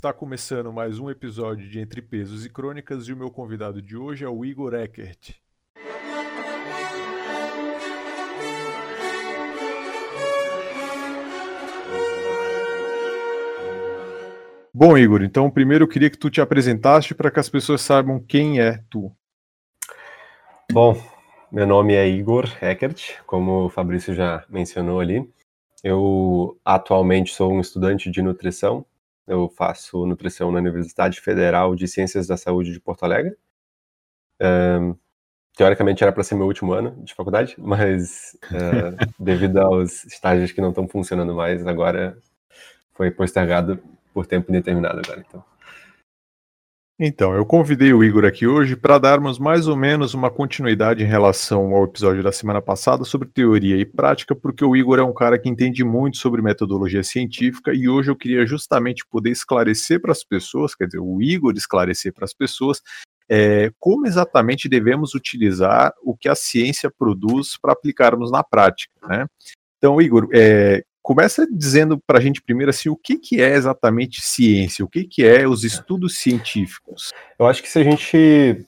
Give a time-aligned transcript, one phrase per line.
[0.00, 3.98] Está começando mais um episódio de Entre Pesos e Crônicas e o meu convidado de
[3.98, 5.34] hoje é o Igor Eckert.
[14.72, 18.18] Bom, Igor, então primeiro eu queria que tu te apresentasse para que as pessoas saibam
[18.18, 19.14] quem é tu.
[20.72, 20.96] Bom,
[21.52, 25.30] meu nome é Igor Eckert, como o Fabrício já mencionou ali.
[25.84, 28.86] Eu atualmente sou um estudante de nutrição.
[29.30, 33.36] Eu faço nutrição na Universidade Federal de Ciências da Saúde de Porto Alegre.
[34.42, 34.96] Um,
[35.56, 40.60] teoricamente era para ser meu último ano de faculdade, mas uh, devido aos estágios que
[40.60, 42.18] não estão funcionando mais, agora
[42.92, 43.78] foi postergado
[44.12, 45.44] por tempo indeterminado agora, então.
[47.02, 51.06] Então, eu convidei o Igor aqui hoje para darmos mais ou menos uma continuidade em
[51.06, 55.14] relação ao episódio da semana passada sobre teoria e prática, porque o Igor é um
[55.14, 60.12] cara que entende muito sobre metodologia científica e hoje eu queria justamente poder esclarecer para
[60.12, 62.82] as pessoas, quer dizer, o Igor esclarecer para as pessoas
[63.30, 69.26] é, como exatamente devemos utilizar o que a ciência produz para aplicarmos na prática, né?
[69.78, 74.22] Então, Igor, é, Começa dizendo para a gente primeiro assim, o que, que é exatamente
[74.22, 77.10] ciência, o que, que é os estudos científicos?
[77.36, 78.64] Eu acho que se a gente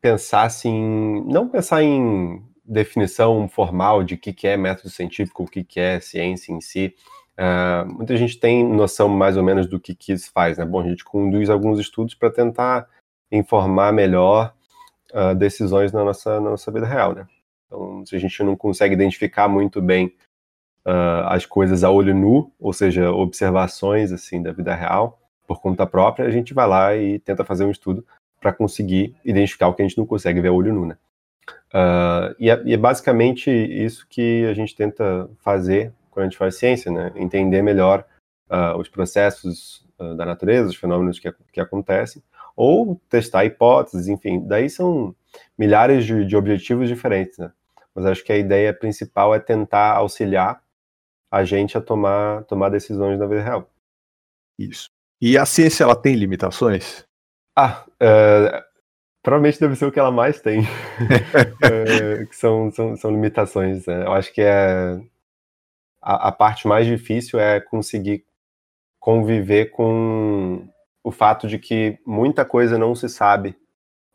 [0.00, 1.22] pensasse em.
[1.26, 5.78] não pensar em definição formal de o que, que é método científico, o que, que
[5.78, 6.94] é ciência em si,
[7.38, 10.64] uh, muita gente tem noção mais ou menos do que, que isso faz, né?
[10.64, 12.88] Bom, a gente conduz alguns estudos para tentar
[13.30, 14.54] informar melhor
[15.12, 17.26] uh, decisões na nossa, na nossa vida real, né?
[17.66, 20.10] Então, se a gente não consegue identificar muito bem
[20.86, 25.86] uh, as coisas a olho nu, ou seja, observações assim da vida real por conta
[25.86, 28.04] própria, a gente vai lá e tenta fazer um estudo
[28.40, 30.96] para conseguir identificar o que a gente não consegue ver a olho nu, né?
[31.72, 36.38] Uh, e, é, e, é, basicamente isso que a gente tenta fazer quando a gente
[36.38, 37.12] faz ciência, né?
[37.16, 38.04] Entender melhor
[38.50, 42.22] uh, os processos uh, da natureza, os fenômenos que, que acontecem,
[42.56, 44.46] ou testar hipóteses, enfim.
[44.46, 45.14] Daí são
[45.58, 47.50] milhares de, de objetivos diferentes, né?
[47.94, 50.60] Mas acho que a ideia principal é tentar auxiliar
[51.34, 53.68] a gente a tomar, tomar decisões na vida real.
[54.56, 54.88] Isso.
[55.20, 57.04] E a ciência, ela tem limitações?
[57.56, 58.64] Ah, é,
[59.20, 60.62] provavelmente deve ser o que ela mais tem,
[61.60, 63.84] é, que são, são, são limitações.
[63.84, 64.04] Né?
[64.04, 64.96] Eu acho que é
[66.00, 68.24] a, a parte mais difícil é conseguir
[69.00, 70.68] conviver com
[71.02, 73.56] o fato de que muita coisa não se sabe.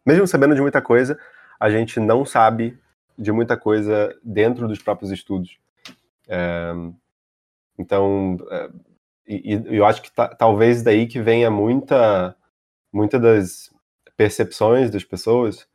[0.05, 1.19] Mesmo sabendo de muita coisa,
[1.59, 2.79] a gente não sabe
[3.17, 5.57] de muita coisa dentro dos próprios estudos.
[6.29, 6.73] É,
[7.79, 8.69] então, é,
[9.25, 12.35] eu acho que talvez daí que venha muita,
[12.91, 13.73] muita das
[14.17, 15.65] percepções das pessoas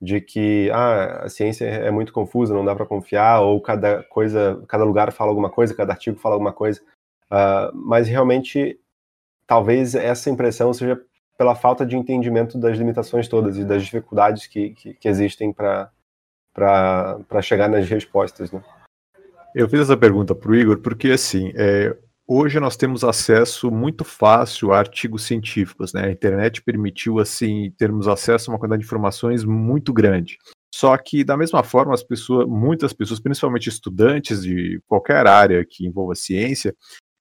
[0.00, 4.62] de que ah, a ciência é muito confusa, não dá para confiar, ou cada coisa,
[4.68, 6.80] cada lugar fala alguma coisa, cada artigo fala alguma coisa.
[7.24, 8.78] Uh, mas realmente,
[9.46, 11.02] talvez essa impressão seja
[11.36, 15.90] pela falta de entendimento das limitações todas e das dificuldades que, que, que existem para
[17.42, 18.52] chegar nas respostas.
[18.52, 18.62] Né?
[19.54, 24.04] Eu fiz essa pergunta para o Igor porque, assim, é, hoje nós temos acesso muito
[24.04, 26.04] fácil a artigos científicos, né?
[26.04, 30.36] A internet permitiu, assim, termos acesso a uma quantidade de informações muito grande.
[30.72, 35.86] Só que, da mesma forma, as pessoas, muitas pessoas, principalmente estudantes de qualquer área que
[35.86, 36.74] envolva ciência,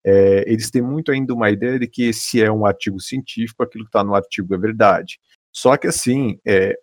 [0.05, 3.85] é, eles têm muito ainda uma ideia de que se é um artigo científico, aquilo
[3.85, 5.17] que está no artigo é verdade.
[5.53, 6.77] Só que, assim, é,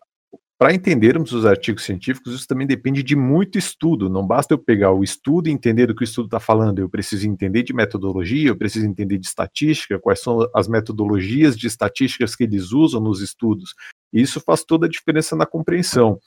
[0.58, 4.08] para entendermos os artigos científicos, isso também depende de muito estudo.
[4.08, 6.78] Não basta eu pegar o estudo e entender o que o estudo está falando.
[6.78, 11.66] Eu preciso entender de metodologia, eu preciso entender de estatística, quais são as metodologias de
[11.66, 13.74] estatísticas que eles usam nos estudos.
[14.12, 16.18] E isso faz toda a diferença na compreensão.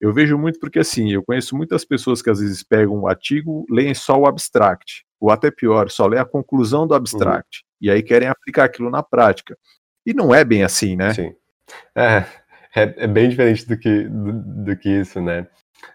[0.00, 3.66] Eu vejo muito porque, assim, eu conheço muitas pessoas que às vezes pegam um artigo,
[3.70, 7.68] leem só o abstract, ou até pior, só lê a conclusão do abstract, uhum.
[7.80, 9.56] e aí querem aplicar aquilo na prática.
[10.04, 11.14] E não é bem assim, né?
[11.14, 11.34] Sim.
[11.96, 12.26] É,
[12.74, 14.32] é, é bem diferente do que, do,
[14.64, 15.46] do que isso, né?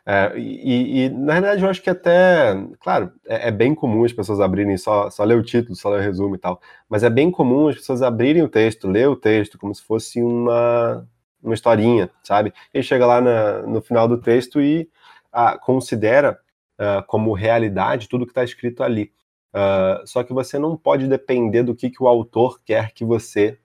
[0.05, 4.13] É, e, e, na verdade, eu acho que até, claro, é, é, bem comum as
[4.13, 7.09] pessoas abrirem só, só ler o título, só ler o resumo e tal, mas é
[7.09, 11.07] bem comum as pessoas abrirem o texto, ler o texto como se fosse uma,
[11.43, 12.53] uma historinha, sabe?
[12.73, 14.89] E chega lá na, no final do texto e
[15.31, 16.39] ah, considera
[16.77, 19.11] ah, como realidade tudo que está escrito ali.
[19.53, 23.57] Ah, só que você não pode depender do que, que o autor quer que você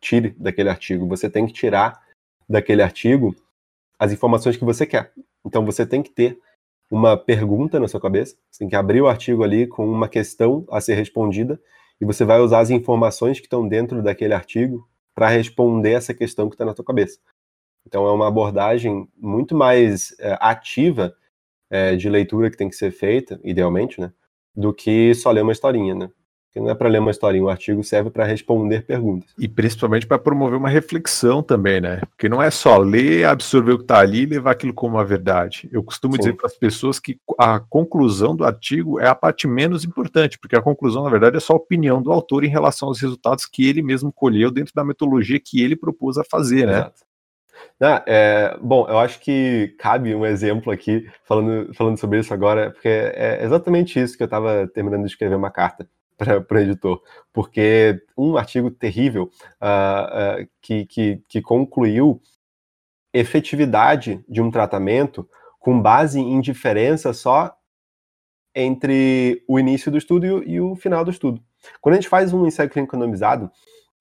[0.00, 1.06] tire daquele artigo.
[1.08, 2.00] Você tem que tirar
[2.50, 3.34] daquele artigo
[3.96, 5.12] as informações que você quer.
[5.46, 6.38] Então você tem que ter
[6.90, 10.66] uma pergunta na sua cabeça, você tem que abrir o artigo ali com uma questão
[10.68, 11.60] a ser respondida
[12.00, 16.48] e você vai usar as informações que estão dentro daquele artigo para responder essa questão
[16.48, 17.20] que está na sua cabeça.
[17.86, 21.14] Então é uma abordagem muito mais é, ativa
[21.70, 24.12] é, de leitura que tem que ser feita, idealmente, né,
[24.56, 26.10] do que só ler uma historinha, né.
[26.50, 29.30] Porque não é para ler uma historinha, o artigo serve para responder perguntas.
[29.38, 32.00] E principalmente para promover uma reflexão também, né?
[32.10, 35.04] Porque não é só ler, absorver o que está ali e levar aquilo como uma
[35.04, 35.68] verdade.
[35.70, 36.18] Eu costumo Sim.
[36.18, 40.56] dizer para as pessoas que a conclusão do artigo é a parte menos importante, porque
[40.56, 43.68] a conclusão, na verdade, é só a opinião do autor em relação aos resultados que
[43.68, 46.78] ele mesmo colheu dentro da metodologia que ele propôs a fazer, né?
[46.78, 47.10] Exato.
[47.80, 52.72] Ah, é, bom, eu acho que cabe um exemplo aqui, falando, falando sobre isso agora,
[52.72, 55.88] porque é exatamente isso que eu estava terminando de escrever uma carta
[56.20, 57.02] para o editor,
[57.32, 59.30] porque um artigo terrível
[59.60, 62.20] uh, uh, que, que, que concluiu
[63.12, 65.28] efetividade de um tratamento
[65.58, 67.54] com base em diferença só
[68.54, 71.42] entre o início do estudo e o, final do estudo.
[71.80, 73.50] Quando a gente faz um ensaio clínico randomizado,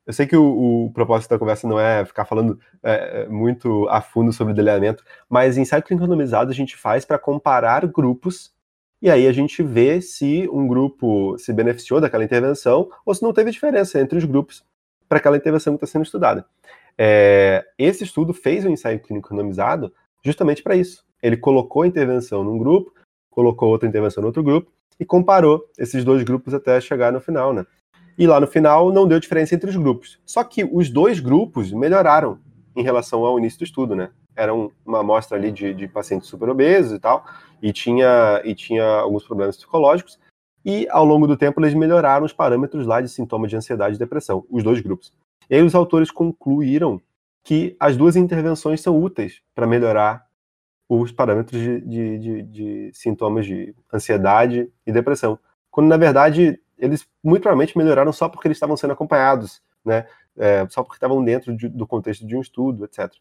[0.05, 4.01] eu sei que o, o, propósito da conversa não é ficar falando é, muito a
[4.01, 8.53] fundo sobre o delineamento, mas ensaio clínico randomizado a gente faz para comparar grupos
[9.01, 13.31] e aí a gente vê se um grupo se beneficiou daquela intervenção ou se não
[13.33, 14.63] teve diferença entre os grupos
[15.07, 16.45] para aquela intervenção que está sendo estudada.
[16.97, 19.93] É, esse estudo fez um ensaio clínico randomizado
[20.23, 21.05] justamente para isso.
[21.23, 22.93] Ele colocou a intervenção num grupo,
[23.29, 27.53] colocou outra intervenção no outro grupo e comparou esses dois grupos até chegar no final,
[27.53, 27.65] né?
[28.17, 30.19] E lá no final não deu diferença entre os grupos.
[30.25, 32.37] Só que os dois grupos melhoraram
[32.75, 34.09] em relação ao início do estudo, né?
[34.35, 37.25] Era uma amostra ali de, de pacientes super obesos e tal,
[37.61, 40.19] e tinha, e tinha alguns problemas psicológicos,
[40.63, 43.99] e ao longo do tempo eles melhoraram os parâmetros lá de sintomas de ansiedade e
[43.99, 45.13] depressão, os dois grupos.
[45.49, 47.01] E aí os autores concluíram
[47.43, 50.25] que as duas intervenções são úteis para melhorar
[50.87, 55.39] os parâmetros de, de, de, de, sintomas de ansiedade e depressão.
[55.69, 60.07] Quando, na verdade, eles muito provavelmente melhoraram só porque eles estavam sendo acompanhados, né?
[60.39, 63.11] É, só porque estavam dentro do contexto de um estudo, etc.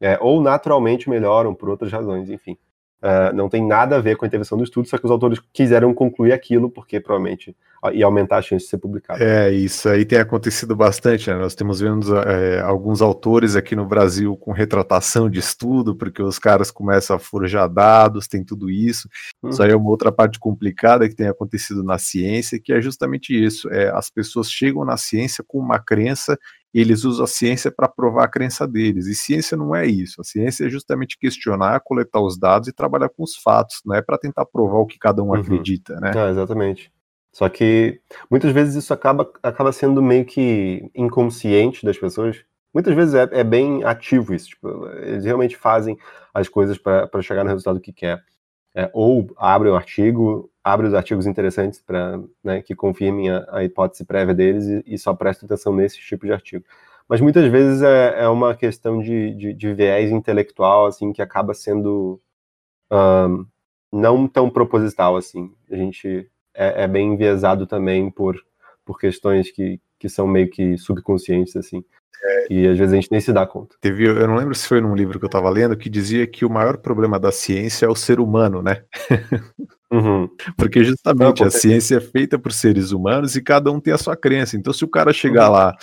[0.00, 2.56] É, ou naturalmente melhoram por outras razões, enfim.
[3.02, 5.40] Uh, não tem nada a ver com a intervenção do estudo, só que os autores
[5.52, 7.56] quiseram concluir aquilo porque provavelmente
[7.92, 9.20] ia aumentar a chance de ser publicado.
[9.20, 11.36] É, isso aí tem acontecido bastante, né?
[11.36, 16.38] Nós temos vendo é, alguns autores aqui no Brasil com retratação de estudo, porque os
[16.38, 19.08] caras começam a forjar dados, tem tudo isso.
[19.42, 19.48] Hum.
[19.48, 23.32] Isso aí é uma outra parte complicada que tem acontecido na ciência, que é justamente
[23.32, 23.68] isso.
[23.72, 26.38] É, as pessoas chegam na ciência com uma crença
[26.80, 29.06] eles usam a ciência para provar a crença deles.
[29.06, 30.20] E ciência não é isso.
[30.20, 34.00] A ciência é justamente questionar, coletar os dados e trabalhar com os fatos, não é
[34.00, 35.34] para tentar provar o que cada um uhum.
[35.34, 36.12] acredita, né?
[36.16, 36.92] Ah, exatamente.
[37.32, 42.44] Só que muitas vezes isso acaba, acaba sendo meio que inconsciente das pessoas.
[42.72, 44.48] Muitas vezes é, é bem ativo isso.
[44.48, 45.96] Tipo, eles realmente fazem
[46.32, 48.22] as coisas para chegar no resultado que quer.
[48.74, 53.64] É, ou abrem um artigo, abre os artigos interessantes para né, que confirmem a, a,
[53.64, 56.64] hipótese prévia deles e, e só presta atenção nesse tipo de artigo.
[57.08, 61.52] Mas muitas vezes é, é uma questão de, de, de, viés intelectual assim que acaba
[61.52, 62.20] sendo
[62.90, 63.46] um,
[63.92, 65.52] não tão proposital assim.
[65.70, 68.36] A gente é, é, bem enviesado também por,
[68.84, 71.84] por questões que, que são meio que subconscientes assim.
[72.24, 73.76] É, e às vezes a gente nem se dá conta.
[73.80, 76.44] Teve, eu não lembro se foi num livro que eu estava lendo que dizia que
[76.44, 78.82] o maior problema da ciência é o ser humano, né?
[79.92, 80.26] Uhum.
[80.56, 84.16] Porque justamente a ciência é feita por seres humanos e cada um tem a sua
[84.16, 84.56] crença.
[84.56, 85.52] Então, se o cara chegar uhum.
[85.52, 85.76] lá.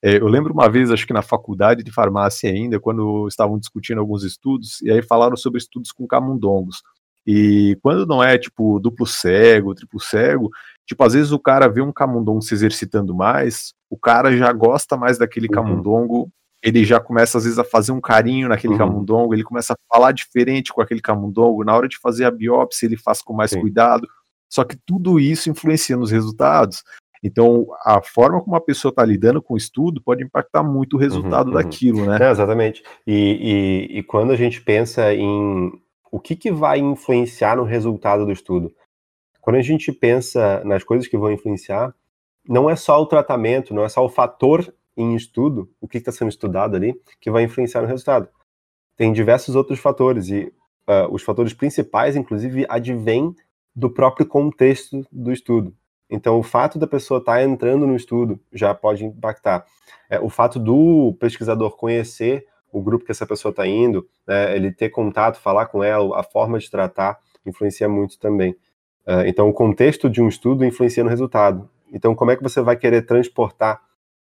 [0.00, 3.98] É, eu lembro uma vez, acho que na faculdade de farmácia ainda, quando estavam discutindo
[3.98, 6.80] alguns estudos, e aí falaram sobre estudos com camundongos.
[7.26, 10.48] E quando não é tipo duplo cego, triplo cego,
[10.86, 14.96] tipo, às vezes o cara vê um camundongo se exercitando mais, o cara já gosta
[14.96, 15.54] mais daquele uhum.
[15.54, 16.30] camundongo,
[16.62, 18.78] ele já começa às vezes a fazer um carinho naquele uhum.
[18.78, 22.86] camundongo, ele começa a falar diferente com aquele camundongo, na hora de fazer a biópsia
[22.86, 23.60] ele faz com mais Sim.
[23.60, 24.06] cuidado.
[24.48, 26.82] Só que tudo isso influencia nos resultados.
[27.22, 30.98] Então, a forma como a pessoa está lidando com o estudo pode impactar muito o
[30.98, 31.62] resultado uhum, uhum.
[31.62, 32.18] daquilo, né?
[32.20, 32.82] É, exatamente.
[33.06, 35.72] E, e, e, quando a gente pensa em
[36.12, 38.72] o que, que vai influenciar no resultado do estudo,
[39.46, 41.94] quando a gente pensa nas coisas que vão influenciar,
[42.48, 46.10] não é só o tratamento, não é só o fator em estudo, o que está
[46.10, 48.28] sendo estudado ali, que vai influenciar no resultado.
[48.96, 50.52] Tem diversos outros fatores, e
[50.88, 53.36] uh, os fatores principais, inclusive, advêm
[53.72, 55.72] do próprio contexto do estudo.
[56.10, 59.64] Então, o fato da pessoa estar tá entrando no estudo já pode impactar.
[60.10, 64.72] É, o fato do pesquisador conhecer o grupo que essa pessoa está indo, né, ele
[64.72, 68.56] ter contato, falar com ela, a forma de tratar, influencia muito também.
[69.06, 71.68] Uh, então, o contexto de um estudo influencia no resultado.
[71.92, 73.80] Então, como é que você vai querer transportar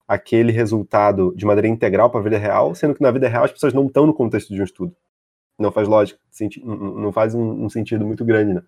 [0.07, 3.53] aquele resultado de maneira integral para a vida real, sendo que na vida real as
[3.53, 4.95] pessoas não estão no contexto de um estudo?
[5.59, 6.21] Não faz lógica,
[6.63, 8.63] não faz um, sentido muito grande, né?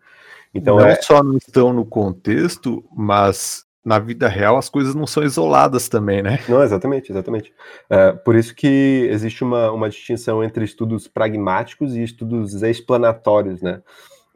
[0.54, 0.94] Então, não é...
[0.96, 6.22] só não estão no contexto, mas na vida real as coisas não são isoladas também,
[6.22, 6.38] né?
[6.48, 7.52] Não, exatamente, exatamente.
[7.88, 13.82] É, por isso que existe uma, uma distinção entre estudos pragmáticos e estudos explanatórios, né?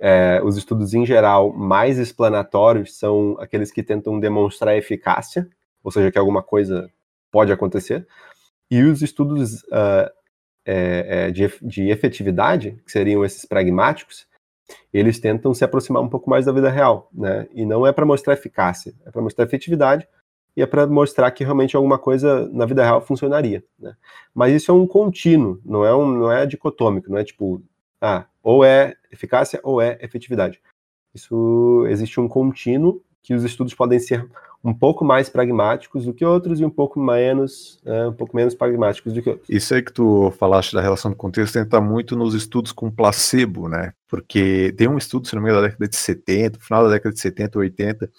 [0.05, 5.49] É, os estudos, em geral, mais explanatórios são aqueles que tentam demonstrar eficácia,
[5.81, 6.91] ou seja, que alguma coisa
[7.31, 8.05] pode acontecer.
[8.69, 10.11] E os estudos uh,
[10.65, 14.27] é, de, de efetividade, que seriam esses pragmáticos,
[14.93, 17.47] eles tentam se aproximar um pouco mais da vida real, né?
[17.53, 20.09] E não é para mostrar eficácia, é para mostrar efetividade
[20.57, 23.95] e é para mostrar que realmente alguma coisa na vida real funcionaria, né?
[24.35, 27.63] Mas isso é um contínuo, não é um, não é dicotômico, não é tipo,
[28.01, 30.61] ah, ou é eficácia ou é efetividade.
[31.15, 34.29] Isso existe um contínuo que os estudos podem ser
[34.65, 38.55] um pouco mais pragmáticos do que outros e um pouco menos, é, um pouco menos
[38.55, 39.49] pragmáticos do que outros.
[39.49, 43.69] Isso aí que tu falaste da relação do contexto entra muito nos estudos com placebo,
[43.69, 43.93] né?
[44.09, 47.13] Porque tem um estudo, se não me engano, da década de 70, final da década
[47.13, 48.11] de 70, 80,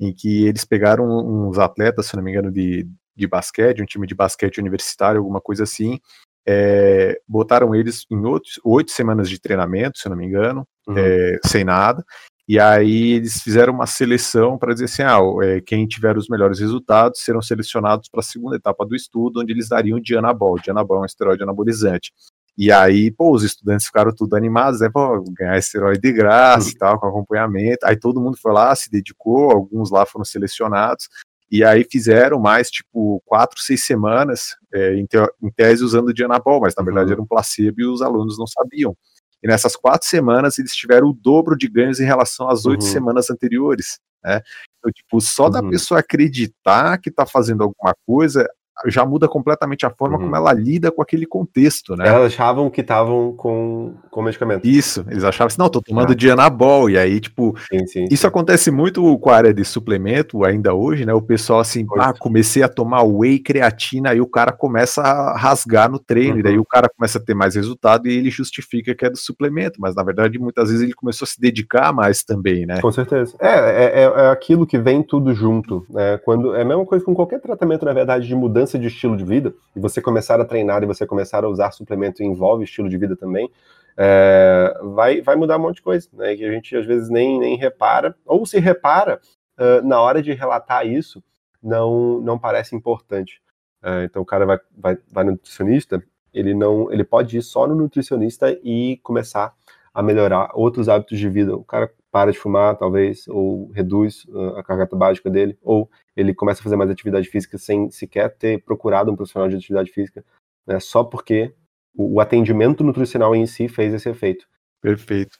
[0.00, 4.06] em que eles pegaram uns atletas, se não me engano, de, de basquete, um time
[4.06, 6.00] de basquete universitário, alguma coisa assim,
[6.46, 8.20] é, botaram eles em
[8.64, 10.94] oito semanas de treinamento, se não me engano, uhum.
[10.96, 12.04] é, sem nada,
[12.48, 16.58] e aí eles fizeram uma seleção para dizer assim, ah, é, quem tiver os melhores
[16.58, 20.58] resultados serão selecionados para a segunda etapa do estudo, onde eles dariam Dianabol.
[20.58, 22.12] Dianabol é um esteroide anabolizante.
[22.58, 26.74] E aí, pô, os estudantes ficaram tudo animados, né, pô, ganhar esteroide de graça e
[26.74, 27.86] tal, com acompanhamento.
[27.86, 31.08] Aí todo mundo foi lá, se dedicou, alguns lá foram selecionados.
[31.52, 36.62] E aí fizeram mais, tipo, quatro, seis semanas, é, em, te em, tese usando Dianabol,
[36.62, 37.12] mas na verdade uhum.
[37.12, 38.96] era um placebo e os alunos não sabiam.
[39.42, 42.90] E nessas quatro semanas eles tiveram o dobro de ganhos em relação às oito uhum.
[42.90, 44.00] semanas anteriores.
[44.24, 44.40] Né?
[44.78, 45.50] Então, tipo, só uhum.
[45.50, 48.48] da pessoa acreditar que está fazendo alguma coisa,
[48.86, 50.24] já muda completamente a forma uhum.
[50.24, 52.08] como ela lida com aquele contexto, né?
[52.08, 54.66] Elas achavam que estavam com, com medicamento.
[54.66, 56.14] Isso, eles achavam assim, não, tô tomando ah.
[56.14, 58.26] Dianabol, e aí, tipo, sim, sim, isso sim.
[58.26, 61.12] acontece muito com a área de suplemento, ainda hoje, né?
[61.12, 62.02] O pessoal assim, pois.
[62.02, 66.40] ah, comecei a tomar whey creatina, aí o cara começa a rasgar no treino, uhum.
[66.40, 66.62] e daí uhum.
[66.62, 69.94] o cara começa a ter mais resultado e ele justifica que é do suplemento, mas
[69.94, 72.80] na verdade, muitas vezes ele começou a se dedicar mais também, né?
[72.80, 73.36] Com certeza.
[73.40, 76.18] É, é, é, é aquilo que vem tudo junto, né?
[76.24, 79.16] Quando, é a mesma coisa com qualquer tratamento, na verdade, de mudança mudança de estilo
[79.16, 82.88] de vida, e você começar a treinar e você começar a usar suplemento envolve estilo
[82.88, 83.50] de vida também,
[83.96, 86.34] é, vai, vai mudar um monte de coisa, né?
[86.36, 89.20] Que a gente às vezes nem, nem repara, ou se repara,
[89.58, 91.22] uh, na hora de relatar isso,
[91.62, 93.42] não, não parece importante.
[93.82, 96.02] Uh, então o cara vai, vai, vai no nutricionista,
[96.32, 99.52] ele não ele pode ir só no nutricionista e começar
[99.94, 101.54] a melhorar outros hábitos de vida.
[101.54, 106.34] O cara para de fumar, talvez, ou reduz uh, a carga tabágica dele, ou ele
[106.34, 110.22] começa a fazer mais atividade física sem sequer ter procurado um profissional de atividade física,
[110.66, 111.54] né, só porque
[111.96, 114.46] o, atendimento nutricional em si fez esse efeito.
[114.80, 115.38] Perfeito.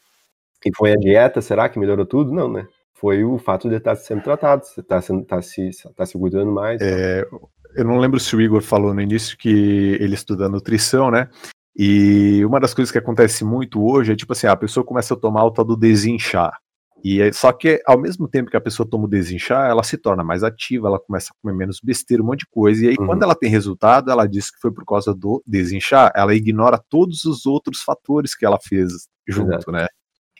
[0.65, 2.31] E foi a dieta, será que melhorou tudo?
[2.31, 2.67] Não, né?
[2.93, 6.81] Foi o fato de estar sendo tratado, estar tá, tá se, tá se cuidando mais.
[6.81, 7.27] É,
[7.75, 11.29] eu não lembro se o Igor falou no início que ele estuda nutrição, né?
[11.75, 15.17] E uma das coisas que acontece muito hoje é tipo assim, a pessoa começa a
[15.17, 16.57] tomar o tal do desinchar.
[17.03, 19.97] E é, só que ao mesmo tempo que a pessoa toma o desinchar, ela se
[19.97, 22.85] torna mais ativa, ela começa a comer menos besteira, um monte de coisa.
[22.85, 23.07] E aí, uhum.
[23.07, 27.25] quando ela tem resultado, ela diz que foi por causa do desinchar, ela ignora todos
[27.25, 29.71] os outros fatores que ela fez junto, Exato.
[29.71, 29.87] né?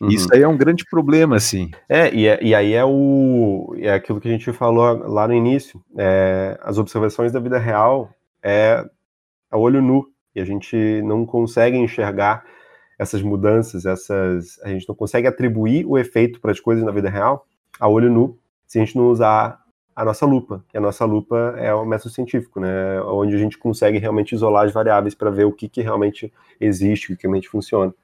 [0.00, 0.08] Uhum.
[0.08, 1.70] Isso aí é um grande problema, assim.
[1.86, 5.34] É e, é, e aí é o é aquilo que a gente falou lá no
[5.34, 5.84] início.
[5.98, 8.10] É, as observações da vida real
[8.42, 8.84] é
[9.50, 10.13] a olho nu.
[10.34, 12.44] E a gente não consegue enxergar
[12.98, 17.10] essas mudanças, essas a gente não consegue atribuir o efeito para as coisas na vida
[17.10, 17.46] real
[17.78, 19.60] a olho nu se a gente não usar
[19.94, 20.64] a nossa lupa.
[20.72, 23.00] E a nossa lupa é o método científico, né?
[23.02, 27.12] Onde a gente consegue realmente isolar as variáveis para ver o que, que realmente existe,
[27.12, 27.94] o que realmente funciona.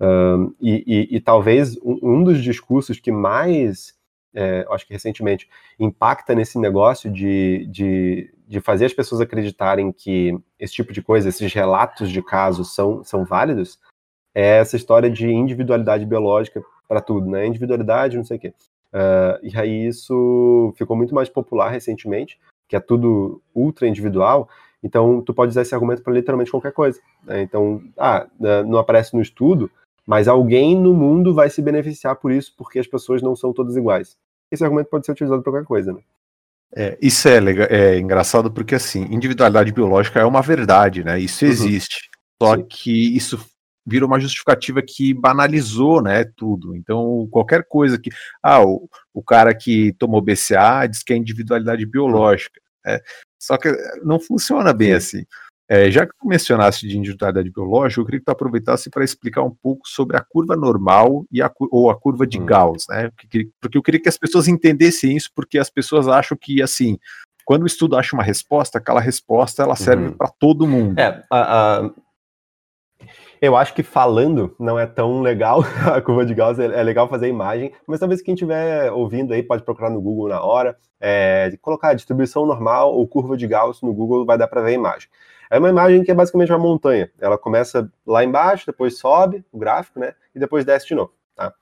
[0.00, 3.94] Um, e, e, e, talvez um, um, dos discursos que mais,
[4.34, 5.48] é, acho que recentemente,
[5.78, 11.28] impacta nesse negócio de, de, de fazer as pessoas acreditarem que esse tipo de coisa,
[11.28, 13.78] esses relatos de casos são, são válidos,
[14.34, 17.46] é essa história de individualidade biológica para tudo, né?
[17.46, 18.54] Individualidade, não sei o quê.
[18.92, 24.48] Uh, e aí isso ficou muito mais popular recentemente, que é tudo ultra individual.
[24.82, 27.00] Então, tu pode usar esse argumento para literalmente qualquer coisa.
[27.22, 27.42] Né?
[27.42, 28.26] Então, ah,
[28.66, 29.70] não aparece no estudo,
[30.06, 33.76] mas alguém no mundo vai se beneficiar por isso, porque as pessoas não são todas
[33.76, 34.16] iguais.
[34.50, 36.00] Esse argumento pode ser utilizado para qualquer coisa, né?
[36.74, 41.20] É, isso é, legal, é engraçado porque, assim, individualidade biológica é uma verdade, né?
[41.20, 41.50] Isso uhum.
[41.50, 42.10] existe.
[42.42, 42.46] Uhum.
[42.48, 42.66] Só Sim.
[42.68, 43.38] que isso
[43.86, 46.74] virou uma justificativa que banalizou, né, tudo.
[46.76, 48.10] Então, qualquer coisa que,
[48.42, 53.00] ah, o, o cara que tomou BCA diz que é individualidade biológica, né?
[53.40, 53.70] só que
[54.04, 55.24] não funciona bem assim.
[55.72, 59.40] É, já que tu mencionaste de individualidade biológica, eu queria que tu aproveitasse para explicar
[59.42, 62.44] um pouco sobre a curva normal e a, ou a curva de hum.
[62.44, 63.10] Gauss, né?
[63.16, 66.98] Porque, porque eu queria que as pessoas entendessem isso, porque as pessoas acham que, assim,
[67.42, 70.12] quando o estudo acha uma resposta, aquela resposta ela serve uhum.
[70.12, 71.00] para todo mundo.
[71.00, 71.90] É, a, a,
[73.40, 77.08] Eu acho que falando não é tão legal, a curva de Gauss é, é legal
[77.08, 81.50] fazer imagem, mas talvez quem estiver ouvindo aí pode procurar no Google na hora, é,
[81.62, 85.08] colocar distribuição normal ou curva de Gauss no Google, vai dar para ver a imagem.
[85.52, 87.10] É uma imagem que é basicamente uma montanha.
[87.20, 90.14] Ela começa lá embaixo, depois sobe o gráfico, né?
[90.34, 91.12] E depois desce de novo.
[91.36, 91.52] Tá?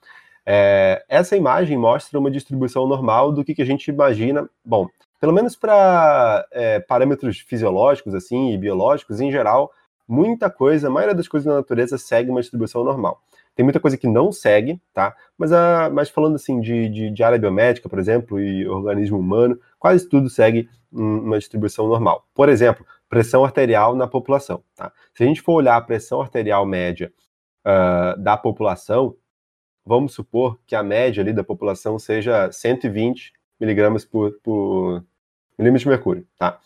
[0.46, 4.48] É, essa imagem mostra uma distribuição normal do que, que a gente imagina.
[4.64, 4.86] Bom,
[5.20, 9.72] pelo menos para é, parâmetros fisiológicos assim e biológicos, em geral,
[10.06, 13.20] muita coisa, a maioria das coisas na natureza segue uma distribuição normal.
[13.56, 15.16] Tem muita coisa que não segue, tá?
[15.36, 19.58] Mas, a, mas falando assim de, de, de área biomédica, por exemplo, e organismo humano,
[19.80, 22.24] quase tudo segue uma distribuição normal.
[22.32, 24.62] Por exemplo, pressão arterial na população.
[24.76, 24.92] Tá?
[25.12, 27.12] Se a gente for olhar a pressão arterial média
[27.66, 29.16] uh, da população,
[29.84, 35.04] vamos supor que a média ali da população seja 120 miligramas por, por
[35.58, 36.58] milímetro de mercúrio, tá?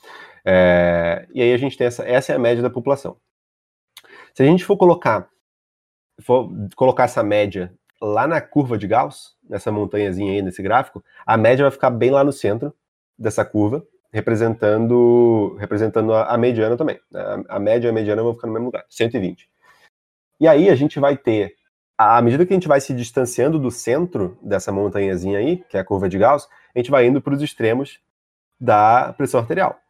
[0.45, 3.17] É, e aí a gente tem essa, essa é a média da população.
[4.35, 5.29] Se a gente for colocar,
[6.21, 11.37] for colocar essa média lá na curva de Gauss, nessa montanhazinha aí nesse gráfico, a
[11.37, 12.75] média vai ficar bem lá no centro
[13.19, 13.85] dessa curva,
[14.15, 17.01] representando, representando a, a mediana também.
[17.13, 19.51] A, a, média e a mediana vão ficar no mesmo lugar, 120.
[20.41, 21.57] E aí a gente vai ter,
[21.99, 25.81] à medida que a gente vai se distanciando do centro dessa montanhazinha aí, que é
[25.81, 27.99] a curva de Gauss, a gente vai indo para os extremos
[28.61, 29.81] da pressão arterial.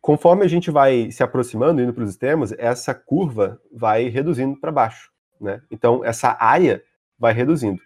[0.00, 4.72] Conforme a gente vai se aproximando, indo para os extremos, essa curva vai reduzindo para
[4.72, 5.12] baixo.
[5.38, 5.60] Né?
[5.70, 6.82] Então, essa área
[7.18, 7.80] vai reduzindo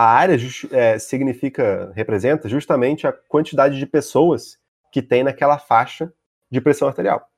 [0.00, 0.38] a área
[0.70, 4.58] é, significa, representa justamente a quantidade de pessoas
[4.90, 6.10] que tem naquela faixa
[6.50, 7.28] de pressão arterial.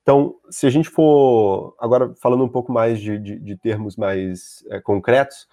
[0.00, 4.64] Então, se a gente for, agora falando um pouco mais de, de, de termos mais
[4.70, 5.46] é, concretos,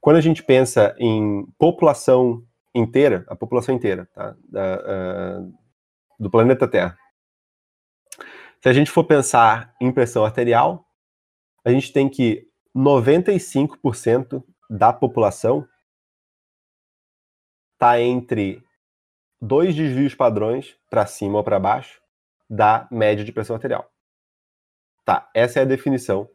[0.00, 2.40] quando a gente pensa em população
[2.72, 5.54] inteira, a população inteira tá, da, uh,
[6.20, 6.96] do planeta Terra,
[8.62, 10.86] se a gente for pensar em pressão arterial,
[11.64, 12.46] a gente tem que
[12.76, 15.66] 95% da população
[17.76, 18.62] está entre
[19.40, 22.00] dois desvios padrões para cima ou para baixo
[22.48, 23.90] da média de pressão arterial.
[25.04, 26.28] Tá, essa é a definição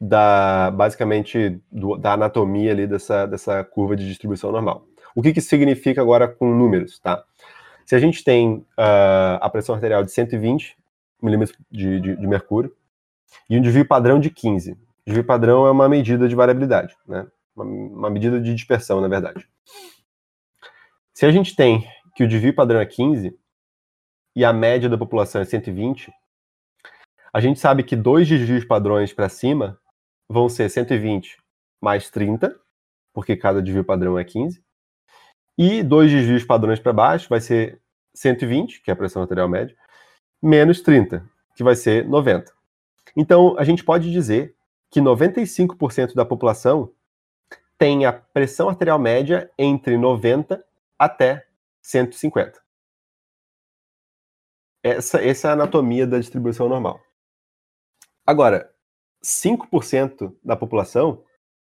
[0.00, 4.86] da basicamente do, da anatomia ali dessa, dessa curva de distribuição normal.
[5.14, 7.24] O que, que isso significa agora com números, tá?
[7.86, 10.76] Se a gente tem uh, a pressão arterial de 120
[11.22, 12.74] milímetros de, de, de, mercúrio
[13.48, 14.76] e um desvio padrão de 15.
[15.06, 17.26] Desvio padrão é uma medida de variabilidade, né?
[17.54, 19.46] Uma, uma medida de dispersão, na verdade.
[21.14, 23.38] Se a gente tem que o desvio padrão é 15
[24.34, 26.12] e a média da população é 120,
[27.32, 29.78] a gente sabe que dois desvios padrões para cima
[30.28, 31.38] vão ser 120
[31.80, 32.58] mais 30,
[33.12, 34.60] porque cada desvio padrão é 15,
[35.56, 37.80] e dois desvios padrões para baixo vai ser
[38.12, 39.76] 120, que é a pressão arterial média,
[40.42, 41.24] menos 30,
[41.54, 42.52] que vai ser 90.
[43.16, 44.56] Então, a gente pode dizer
[44.90, 46.90] que 95% da população
[47.78, 50.64] tem a pressão arterial média entre 90
[50.98, 51.46] até
[51.82, 52.62] 150.
[54.82, 57.00] Essa, essa é a anatomia da distribuição normal.
[58.26, 58.70] Agora,
[59.24, 61.22] 5% da população,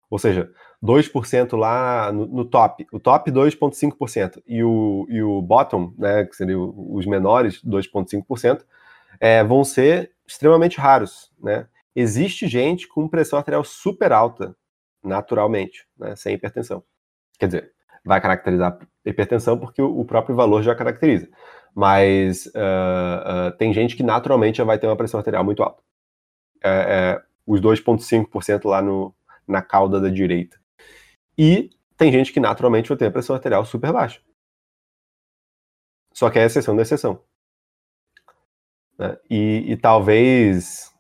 [0.09, 0.51] ou seja,
[0.83, 6.35] 2% lá no, no, top, o top 2,5% e o, e o bottom, né, que
[6.35, 8.63] seriam os menores, 2,5%,
[9.19, 11.31] é, vão ser extremamente raros.
[11.39, 11.67] Né?
[11.95, 14.55] Existe gente com pressão arterial super alta,
[15.03, 16.83] naturalmente, né, sem hipertensão.
[17.39, 17.74] Quer dizer,
[18.05, 21.27] vai caracterizar hipertensão porque o próprio valor já caracteriza.
[21.73, 25.83] Mas uh, uh, tem gente que naturalmente já vai ter uma pressão arterial muito alta.
[26.63, 29.13] É, é, os 2,5% lá no,
[29.47, 30.57] na cauda da direita.
[31.37, 34.21] E tem gente que naturalmente vai ter a pressão arterial super baixa.
[36.13, 37.21] Só que é exceção da exceção.
[38.97, 39.17] Né?
[39.29, 40.93] E, e talvez,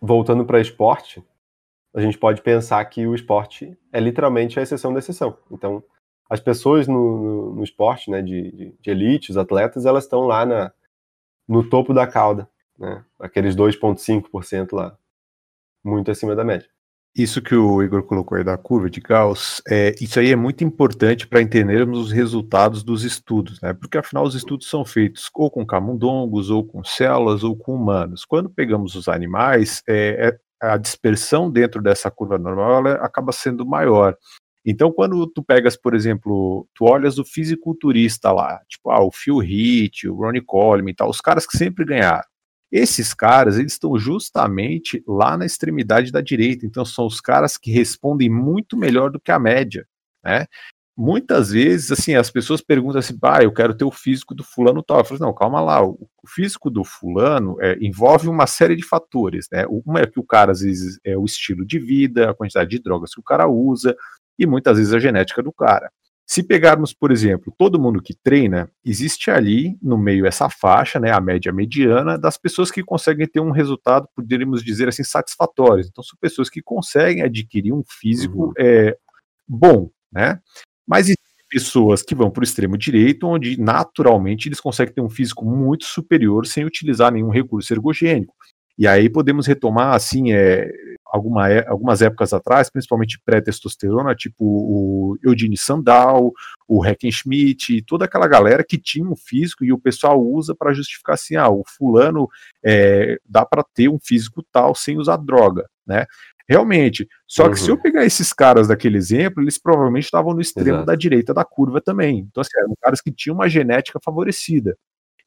[0.00, 1.22] voltando para esporte,
[1.94, 5.36] a gente pode pensar que o esporte é literalmente a exceção da exceção.
[5.50, 5.84] Então,
[6.28, 10.20] as pessoas no, no, no esporte, né, de, de, de, elite, os atletas, elas estão
[10.20, 10.72] lá na,
[11.46, 14.96] no topo da cauda, né, aqueles 2,5% lá,
[15.82, 16.68] muito acima da média.
[17.16, 20.62] Isso que o Igor colocou aí da curva de Gauss, é, isso aí é muito
[20.62, 23.72] importante para entendermos os resultados dos estudos, né?
[23.72, 28.24] Porque afinal os estudos são feitos ou com camundongos, ou com células, ou com humanos.
[28.24, 34.16] Quando pegamos os animais, é, é a dispersão dentro dessa curva normal acaba sendo maior.
[34.70, 39.42] Então, quando tu pegas, por exemplo, tu olhas o fisiculturista lá, tipo, ah, o Phil
[39.42, 42.28] Heath, o Ronnie Coleman e tal, os caras que sempre ganharam.
[42.70, 47.70] Esses caras, eles estão justamente lá na extremidade da direita, então são os caras que
[47.70, 49.86] respondem muito melhor do que a média,
[50.22, 50.44] né?
[50.98, 54.82] muitas vezes, assim, as pessoas perguntam assim, ah, eu quero ter o físico do fulano
[54.82, 54.98] tal.
[54.98, 58.82] Eu falo, não, calma lá, o, o físico do fulano é, envolve uma série de
[58.82, 59.64] fatores, né?
[59.68, 62.80] Uma é que o cara, às vezes, é o estilo de vida, a quantidade de
[62.80, 63.96] drogas que o cara usa,
[64.38, 65.90] e muitas vezes a genética do cara.
[66.30, 71.10] Se pegarmos, por exemplo, todo mundo que treina, existe ali no meio essa faixa, né,
[71.10, 75.86] a média mediana, das pessoas que conseguem ter um resultado, poderíamos dizer assim, satisfatório.
[75.88, 78.52] Então, são pessoas que conseguem adquirir um físico uhum.
[78.58, 78.94] é,
[79.48, 80.38] bom, né?
[80.86, 85.08] Mas existem pessoas que vão para o extremo direito, onde naturalmente eles conseguem ter um
[85.08, 88.34] físico muito superior sem utilizar nenhum recurso ergogênico.
[88.78, 90.70] E aí podemos retomar, assim, é,
[91.08, 96.32] alguma, é, algumas épocas atrás, principalmente pré-testosterona, tipo o Eugene Sandal,
[96.66, 101.14] o Heckenschmidt, toda aquela galera que tinha um físico e o pessoal usa para justificar
[101.14, 102.28] assim, ah, o fulano
[102.62, 106.06] é, dá para ter um físico tal sem usar droga, né?
[106.48, 107.06] Realmente.
[107.26, 107.50] Só uhum.
[107.50, 107.82] que se eu uhum.
[107.82, 110.86] pegar esses caras daquele exemplo, eles provavelmente estavam no extremo Exato.
[110.86, 112.20] da direita da curva também.
[112.20, 114.74] Então, assim, eram caras que tinham uma genética favorecida.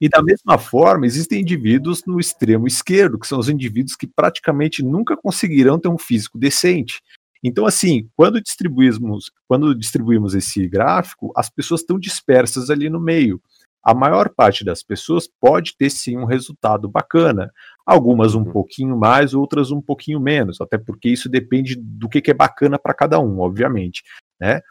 [0.02, 4.82] E da mesma forma, existem indivíduos no extremo esquerdo, que são os indivíduos que praticamente
[4.82, 7.00] nunca conseguirão ter um físico decente.
[7.44, 13.40] Então, assim, quando distribuímos, quando distribuímos esse gráfico, as pessoas estão dispersas ali no meio.
[13.84, 17.52] A maior parte das pessoas pode ter sim um resultado bacana.
[17.86, 18.52] Algumas um uhum.
[18.52, 22.80] pouquinho mais, outras um pouquinho menos, até porque isso depende do que, que é bacana
[22.80, 24.04] para cada um, obviamente.
[24.40, 24.62] Né?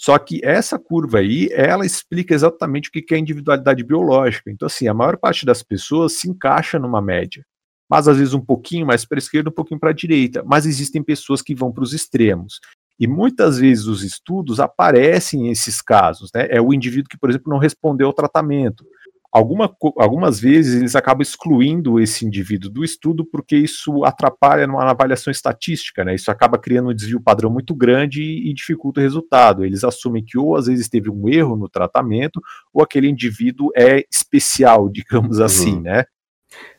[0.00, 4.50] Só que essa curva aí, ela explica exatamente o que é individualidade biológica.
[4.50, 7.44] Então, assim, a maior parte das pessoas se encaixa numa média,
[7.86, 10.42] mas às vezes um pouquinho mais para a esquerda, um pouquinho para a direita.
[10.42, 12.60] Mas existem pessoas que vão para os extremos.
[12.98, 16.46] E muitas vezes os estudos aparecem esses casos, né?
[16.48, 18.86] É o indivíduo que, por exemplo, não respondeu ao tratamento
[19.32, 25.30] Alguma, algumas vezes eles acabam excluindo esse indivíduo do estudo porque isso atrapalha numa avaliação
[25.30, 26.16] estatística, né?
[26.16, 29.64] Isso acaba criando um desvio padrão muito grande e, e dificulta o resultado.
[29.64, 32.40] Eles assumem que ou às vezes teve um erro no tratamento
[32.74, 35.44] ou aquele indivíduo é especial, digamos uhum.
[35.44, 36.04] assim, né?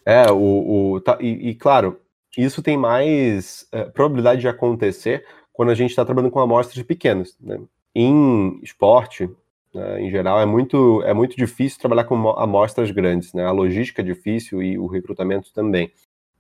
[0.05, 2.01] É, o, o tá, e, e, claro,
[2.37, 7.37] isso tem mais é, probabilidade de acontecer quando a gente está trabalhando com amostras pequenas.
[7.39, 7.59] Né?
[7.95, 9.29] Em esporte,
[9.73, 10.01] né?
[10.01, 13.33] Em geral, é muito, é muito difícil trabalhar com amostras grandes.
[13.33, 13.45] Né?
[13.45, 15.91] A logística é difícil e o recrutamento também.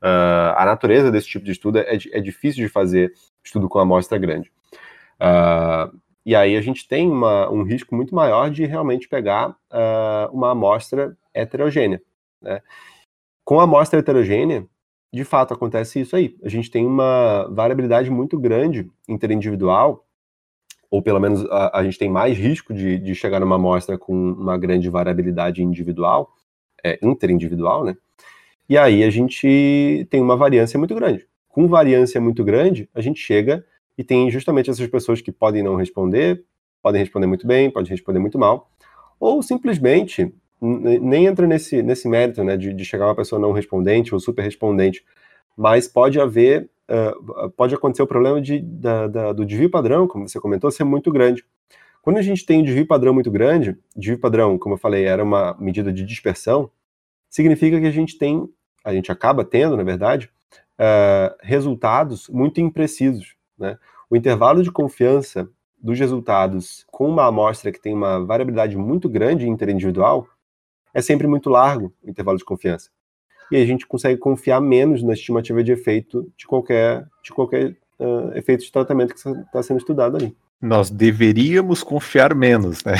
[0.01, 3.13] Uh, a natureza desse tipo de estudo é, é difícil de fazer
[3.43, 4.51] estudo com amostra grande.
[5.21, 10.31] Uh, e aí a gente tem uma, um risco muito maior de realmente pegar uh,
[10.31, 12.01] uma amostra heterogênea.
[12.41, 12.61] Né?
[13.43, 14.65] Com a amostra heterogênea,
[15.13, 16.35] de fato acontece isso aí.
[16.43, 20.05] A gente tem uma variabilidade muito grande interindividual
[20.91, 24.13] ou pelo menos a, a gente tem mais risco de, de, chegar numa amostra com
[24.13, 26.29] uma grande variabilidade individual,
[26.83, 27.95] é, interindividual, né?
[28.67, 31.25] E aí a gente tem uma variância muito grande.
[31.47, 33.65] Com variância muito grande, a gente chega
[33.97, 36.43] e tem justamente essas pessoas que podem não responder,
[36.81, 38.69] podem responder muito bem, podem responder muito mal,
[39.19, 44.13] ou simplesmente nem entra nesse, nesse mérito né, de, de chegar uma pessoa não respondente
[44.13, 45.03] ou super respondente,
[45.57, 50.27] mas pode haver uh, pode acontecer o problema de, da, da, do desvio padrão, como
[50.27, 51.45] você comentou, ser muito grande.
[52.01, 55.23] Quando a gente tem um desvio padrão muito grande, desvio padrão, como eu falei, era
[55.23, 56.69] uma medida de dispersão,
[57.29, 58.49] significa que a gente tem,
[58.83, 60.29] a gente acaba tendo, na verdade,
[60.79, 63.35] uh, resultados muito imprecisos.
[63.57, 63.77] Né?
[64.09, 65.49] O intervalo de confiança
[65.81, 70.27] dos resultados com uma amostra que tem uma variabilidade muito grande interindividual
[70.93, 72.89] é sempre muito largo o intervalo de confiança
[73.51, 78.31] e a gente consegue confiar menos na estimativa de efeito de qualquer, de qualquer uh,
[78.35, 80.35] efeito de tratamento que está sendo estudado ali.
[80.61, 82.95] Nós deveríamos confiar menos, né?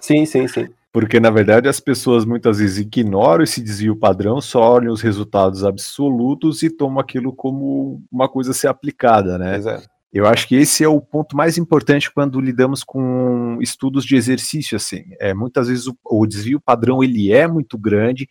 [0.00, 0.68] Sim, sim, sim.
[0.92, 5.62] Porque, na verdade, as pessoas muitas vezes ignoram esse desvio padrão, só olham os resultados
[5.64, 9.56] absolutos e tomam aquilo como uma coisa a ser aplicada, né?
[9.56, 9.88] Exato.
[10.10, 14.76] Eu acho que esse é o ponto mais importante quando lidamos com estudos de exercício,
[14.76, 15.04] assim.
[15.20, 18.26] É, muitas vezes o, o desvio padrão ele é muito grande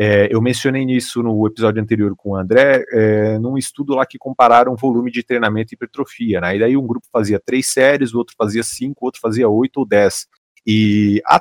[0.00, 4.16] é, eu mencionei nisso no episódio anterior com o André, é, num estudo lá que
[4.16, 6.54] compararam volume de treinamento e hipertrofia, né?
[6.54, 9.78] E daí um grupo fazia três séries, o outro fazia cinco, o outro fazia oito
[9.78, 10.28] ou dez.
[10.64, 11.40] E a,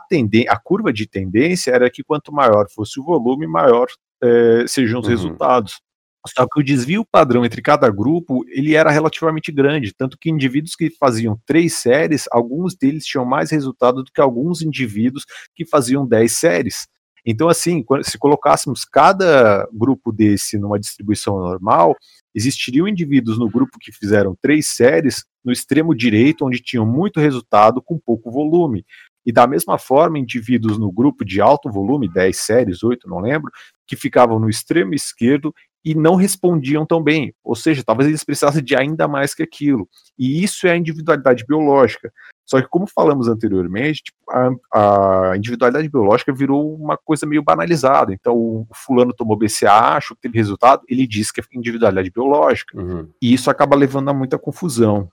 [0.50, 3.86] a curva de tendência era que quanto maior fosse o volume, maior
[4.24, 5.12] é, sejam os uhum.
[5.12, 5.80] resultados.
[6.28, 10.76] Só que o desvio padrão entre cada grupo ele era relativamente grande, tanto que indivíduos
[10.76, 16.08] que faziam três séries, alguns deles tinham mais resultado do que alguns indivíduos que faziam
[16.08, 16.88] dez séries.
[17.30, 21.94] Então, assim, se colocássemos cada grupo desse numa distribuição normal,
[22.34, 27.82] existiriam indivíduos no grupo que fizeram três séries no extremo direito, onde tinham muito resultado
[27.82, 28.86] com pouco volume.
[29.26, 33.52] E da mesma forma, indivíduos no grupo de alto volume, 10 séries, 8, não lembro,
[33.86, 37.34] que ficavam no extremo esquerdo e não respondiam tão bem.
[37.44, 39.88] Ou seja, talvez eles precisassem de ainda mais que aquilo.
[40.18, 42.12] E isso é a individualidade biológica.
[42.46, 48.14] Só que, como falamos anteriormente, tipo, a, a, individualidade biológica virou uma coisa meio banalizada.
[48.14, 52.78] Então, o fulano tomou BCA, achou que teve resultado, ele diz que é individualidade biológica.
[52.80, 53.10] Uhum.
[53.22, 55.10] E isso acaba levando a muita confusão.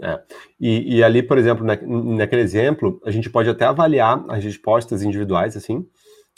[0.00, 0.20] É.
[0.60, 5.02] E, e, ali, por exemplo, na, naquele exemplo, a gente pode até avaliar as respostas
[5.02, 5.78] individuais, assim,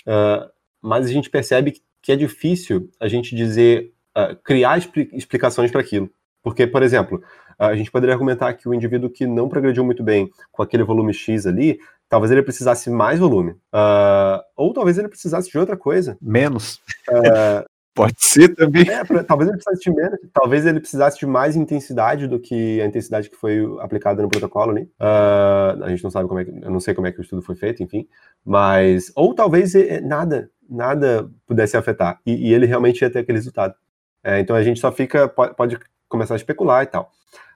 [0.06, 0.50] uh,
[0.82, 5.70] mas a gente percebe que que é difícil a gente dizer, uh, criar expli explicações
[5.70, 6.10] para aquilo.
[6.42, 7.22] Porque, por exemplo,
[7.58, 11.12] a gente poderia argumentar que o indivíduo que não progrediu muito bem com aquele volume
[11.12, 13.52] X ali, talvez ele precisasse mais volume.
[13.52, 16.16] Uh, ou talvez ele precisasse de outra coisa.
[16.20, 16.80] Menos.
[17.08, 18.88] Uh, Pode ser também.
[18.88, 20.18] É, pra, talvez ele precisasse de menos.
[20.32, 24.70] Talvez ele precisasse de mais intensidade do que a intensidade que foi aplicada no protocolo
[24.70, 24.82] ali.
[24.98, 26.50] Uh, a gente não sabe como é que.
[26.50, 28.08] Eu não sei como é que o estudo foi feito, enfim.
[28.44, 29.12] Mas.
[29.14, 32.20] Ou talvez nada nada pudesse afetar.
[32.24, 33.74] E, e ele realmente ia ter aquele resultado.
[34.22, 35.78] É, então a gente só fica, pode, pode,
[36.08, 37.10] começar a especular e tal.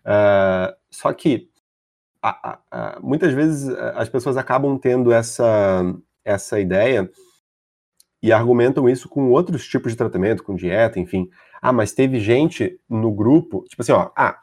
[0.05, 1.49] Uh, só que
[2.23, 5.83] a, a, a, muitas vezes as pessoas acabam tendo essa,
[6.25, 7.11] essa ideia
[8.23, 11.29] e argumentam isso com outros tipos de tratamento, com dieta, enfim.
[11.61, 14.39] Ah, mas teve gente no grupo, tipo assim, ó, ah,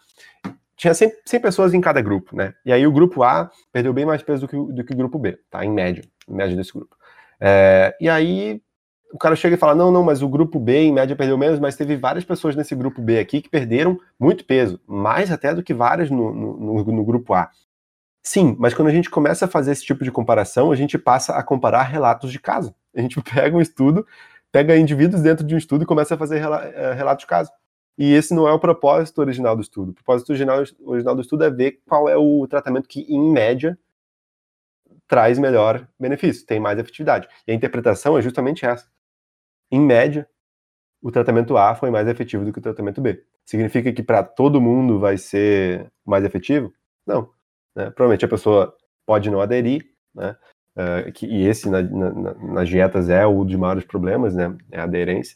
[0.75, 2.53] tinha 100, 100 pessoas em cada grupo, né?
[2.65, 5.17] E aí o grupo A perdeu bem mais peso do que, do que o grupo
[5.17, 5.63] B, tá?
[5.63, 6.95] Em média, em média desse grupo.
[7.41, 8.61] É, e aí
[9.11, 11.59] o cara chega e fala: não, não, mas o grupo B em média perdeu menos,
[11.59, 15.63] mas teve várias pessoas nesse grupo B aqui que perderam muito peso, mais até do
[15.63, 17.49] que várias no, no, no, grupo A.
[18.23, 21.33] Sim, mas quando a gente começa a fazer esse tipo de comparação, a gente passa
[21.33, 22.73] a comparar relatos de caso.
[22.95, 24.05] A gente pega um estudo,
[24.51, 27.51] pega indivíduos dentro de um estudo e começa a fazer eh, relato de caso.
[27.97, 29.91] E esse não é o propósito original do estudo.
[29.91, 33.77] O propósito original, original do estudo é ver qual é o tratamento que, em média,
[35.11, 37.27] traz melhor benefício, tem mais efetividade.
[37.45, 38.87] E a interpretação é justamente essa.
[39.69, 40.25] Em média,
[41.01, 43.21] o tratamento A foi mais efetivo do que o tratamento B.
[43.45, 46.73] Significa que para todo mundo vai ser mais efetivo?
[47.05, 47.29] Não.
[47.75, 47.89] Né?
[47.89, 48.73] Provavelmente a pessoa
[49.05, 50.37] pode não aderir, né?
[50.77, 54.55] Uh, que, e esse na, na, nas dietas é o de maiores problemas, né?
[54.71, 55.35] É a aderência.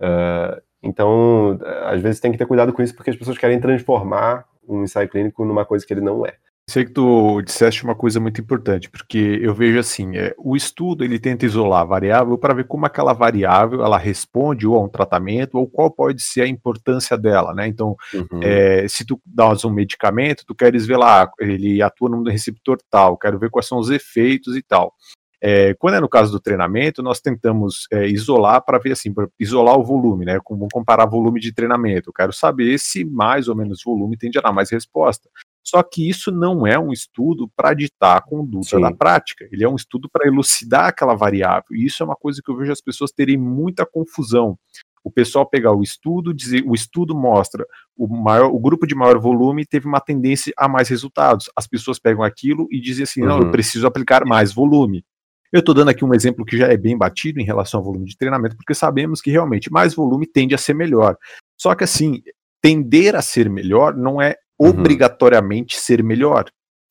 [0.00, 4.48] Uh, então, às vezes tem que ter cuidado com isso porque as pessoas querem transformar
[4.66, 6.36] um ensaio clínico numa coisa que ele não é.
[6.70, 11.02] Sei que tu disseste uma coisa muito importante, porque eu vejo assim, é, o estudo
[11.02, 14.88] ele tenta isolar a variável para ver como aquela variável ela responde ou a um
[14.88, 17.66] tratamento ou qual pode ser a importância dela, né?
[17.66, 18.40] Então, uhum.
[18.40, 23.18] é, se tu dás um medicamento, tu queres ver lá, ele atua no receptor tal,
[23.18, 24.94] quero ver quais são os efeitos e tal.
[25.42, 29.76] É, quando é no caso do treinamento, nós tentamos é, isolar para ver assim, isolar
[29.76, 30.38] o volume, né?
[30.44, 32.10] Como comparar volume de treinamento.
[32.10, 35.28] Eu quero saber se mais ou menos volume tende a dar mais resposta.
[35.62, 38.80] Só que isso não é um estudo para ditar a conduta Sim.
[38.80, 41.76] da prática, ele é um estudo para elucidar aquela variável.
[41.76, 44.58] E isso é uma coisa que eu vejo as pessoas terem muita confusão.
[45.02, 49.18] O pessoal pegar o estudo, dizer, o estudo mostra o maior, o grupo de maior
[49.18, 51.50] volume teve uma tendência a mais resultados.
[51.56, 53.28] As pessoas pegam aquilo e dizem assim: uhum.
[53.28, 53.50] não, eu uhum.
[53.50, 55.04] preciso aplicar mais volume.
[55.52, 58.06] Eu estou dando aqui um exemplo que já é bem batido em relação ao volume
[58.06, 61.16] de treinamento, porque sabemos que realmente mais volume tende a ser melhor.
[61.58, 62.22] Só que assim,
[62.62, 64.68] tender a ser melhor não é Uhum.
[64.68, 66.44] obrigatoriamente ser melhor.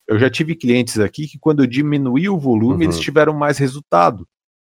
[0.08, 2.82] Eu já tive clientes aqui que quando eu diminuí o volume, uhum.
[2.82, 4.26] eles tiveram mais resultado.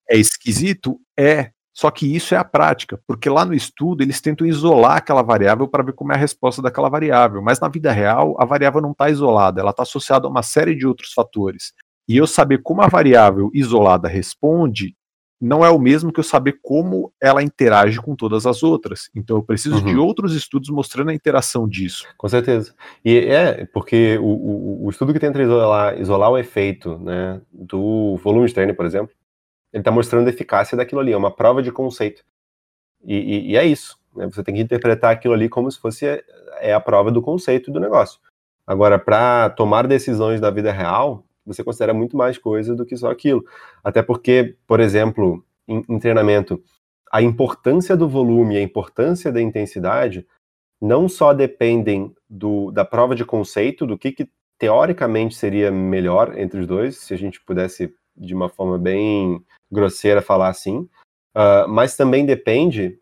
[0.08, 1.00] É esquisito?
[1.18, 1.50] É.
[1.74, 5.66] Só que isso é a prática, porque lá no estudo eles tentam isolar aquela variável
[5.66, 8.90] para ver como é a resposta daquela variável, mas na vida real a variável não
[8.90, 11.72] está isolada, ela está associada a uma série de outros fatores.
[12.06, 14.94] E eu saber como a variável isolada responde
[15.42, 19.10] não é o mesmo que eu saber como ela interage com todas as outras.
[19.12, 19.84] Então eu preciso uhum.
[19.84, 22.06] de outros estudos mostrando a interação disso.
[22.16, 22.72] Com certeza.
[23.04, 28.16] E é porque o, o, o estudo que tenta isolar, isolar o efeito né, do
[28.22, 29.12] volume de treino, por exemplo,
[29.72, 32.22] ele está mostrando a eficácia daquilo ali, é uma prova de conceito.
[33.04, 33.98] E, e, e é isso.
[34.14, 34.28] Né?
[34.30, 36.06] Você tem que interpretar aquilo ali como se fosse
[36.60, 38.20] é a prova do conceito do negócio.
[38.64, 43.10] Agora, para tomar decisões da vida real, você considera muito mais coisa do que só
[43.10, 43.44] aquilo.
[43.82, 46.62] Até porque, por exemplo, em, em treinamento,
[47.10, 50.26] a importância do volume e a importância da intensidade
[50.80, 54.28] não só dependem do, da prova de conceito, do que, que
[54.58, 60.20] teoricamente seria melhor entre os dois, se a gente pudesse, de uma forma bem grosseira,
[60.20, 60.88] falar assim,
[61.36, 62.98] uh, mas também depende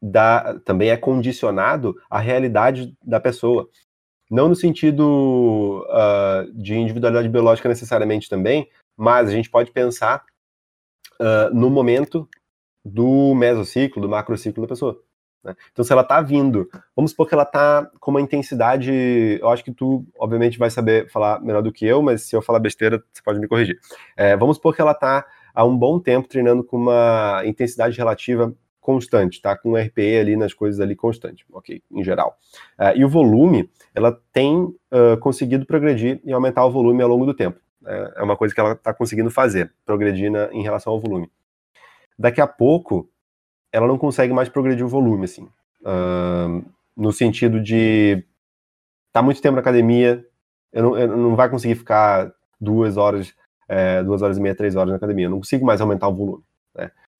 [0.00, 0.58] da.
[0.60, 3.68] também é condicionado à realidade da pessoa
[4.32, 8.66] não no sentido uh, de individualidade biológica necessariamente também,
[8.96, 10.24] mas a gente pode pensar
[11.20, 12.26] uh, no momento
[12.82, 14.98] do mesociclo, do macrociclo da pessoa.
[15.44, 15.54] Né?
[15.70, 16.66] Então, se ela está vindo,
[16.96, 21.10] vamos supor que ela está com uma intensidade, eu acho que tu, obviamente, vai saber
[21.10, 23.78] falar melhor do que eu, mas se eu falar besteira, você pode me corrigir.
[24.16, 28.54] É, vamos supor que ela está há um bom tempo treinando com uma intensidade relativa
[28.82, 29.56] constante, tá?
[29.56, 32.36] Com RPE ali nas coisas ali constante, ok, em geral.
[32.78, 37.24] Uh, e o volume, ela tem uh, conseguido progredir e aumentar o volume ao longo
[37.24, 37.58] do tempo.
[37.86, 41.30] É, é uma coisa que ela está conseguindo fazer, progredir na, em relação ao volume.
[42.18, 43.08] Daqui a pouco,
[43.72, 45.48] ela não consegue mais progredir o volume, assim.
[45.80, 46.64] Uh,
[46.96, 48.24] no sentido de
[49.12, 50.24] tá muito tempo na academia,
[50.72, 53.34] eu não, eu não vai conseguir ficar duas horas,
[53.68, 55.26] é, duas horas e meia, três horas na academia.
[55.26, 56.44] Eu não consigo mais aumentar o volume.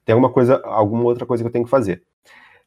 [0.05, 2.03] Tem alguma coisa, alguma outra coisa que eu tenho que fazer.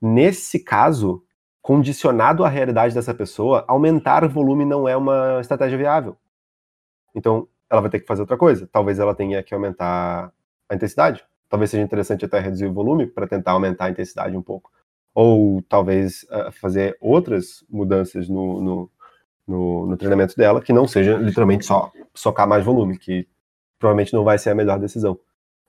[0.02, 1.24] Nesse caso,
[1.62, 6.16] condicionado à realidade dessa pessoa, aumentar o volume não é uma estratégia viável.
[7.14, 8.70] Então, ela vai ter que fazer outra coisa.
[8.72, 10.32] Talvez ela tenha que aumentar
[10.70, 11.24] a intensidade.
[11.50, 14.72] Talvez seja interessante até reduzir o volume para tentar aumentar a intensidade um pouco.
[15.14, 18.92] Ou talvez uh, fazer outras mudanças no, no,
[19.48, 23.28] no, no, treinamento dela, que não seja literalmente só socar mais volume, que
[23.80, 25.18] provavelmente não vai ser a melhor decisão.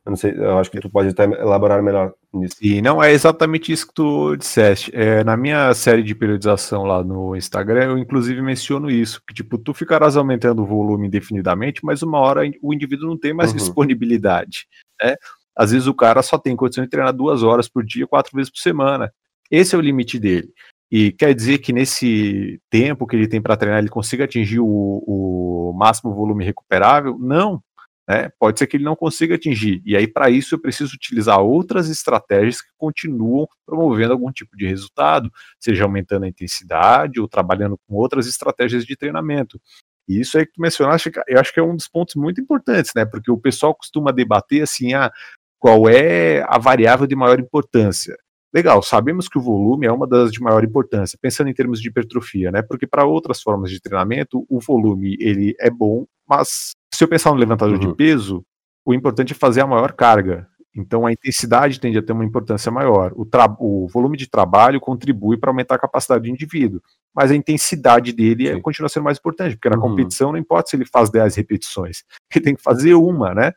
[0.07, 2.55] Eu não sei, eu acho que tu pode até elaborar melhor nisso.
[2.63, 4.93] E não é exatamente isso que tu disseste.
[4.95, 9.59] É, na minha série de periodização lá no Instagram, eu inclusive menciono isso, que tipo,
[9.59, 13.57] tu ficarás aumentando o volume indefinidamente, mas uma hora o indivíduo não tem mais uhum.
[13.57, 14.69] disponibilidade.
[15.03, 15.17] Né?
[15.57, 18.51] Às vezes o cara só tem condição de treinar duas horas por dia, quatro vezes
[18.51, 19.13] por semana.
[19.51, 20.53] Esse é o limite dele.
[20.89, 25.03] E quer dizer que nesse tempo que ele tem para treinar, ele consiga atingir o,
[25.05, 27.19] o máximo volume recuperável?
[27.19, 27.61] Não,
[28.09, 28.31] né?
[28.39, 29.83] Pode ser que ele não consiga atingir.
[29.85, 34.67] E aí, para isso, eu preciso utilizar outras estratégias que continuam promovendo algum tipo de
[34.67, 39.61] resultado, seja aumentando a intensidade ou trabalhando com outras estratégias de treinamento.
[40.09, 42.93] E isso aí que tu mencionaste, eu acho que é um dos pontos muito importantes,
[42.95, 43.05] né?
[43.05, 45.11] Porque o pessoal costuma debater assim, ah,
[45.59, 48.17] qual é a variável de maior importância.
[48.55, 51.89] Legal, sabemos que o volume é uma das de maior importância, pensando em termos de
[51.89, 52.63] hipertrofia, né?
[52.63, 57.31] Porque para outras formas de treinamento, o volume ele é bom, mas se eu pensar
[57.31, 57.91] no levantador uhum.
[57.91, 58.45] de peso,
[58.85, 60.49] o importante é fazer a maior carga.
[60.77, 63.13] Então a intensidade tende a ter uma importância maior.
[63.17, 63.27] O,
[63.59, 66.83] o volume de trabalho contribui para aumentar a capacidade do indivíduo,
[67.15, 69.91] mas a intensidade dele é, continua sendo mais importante, porque na uhum.
[69.91, 73.53] competição não importa se ele faz 10 repetições, ele tem que fazer uma, né?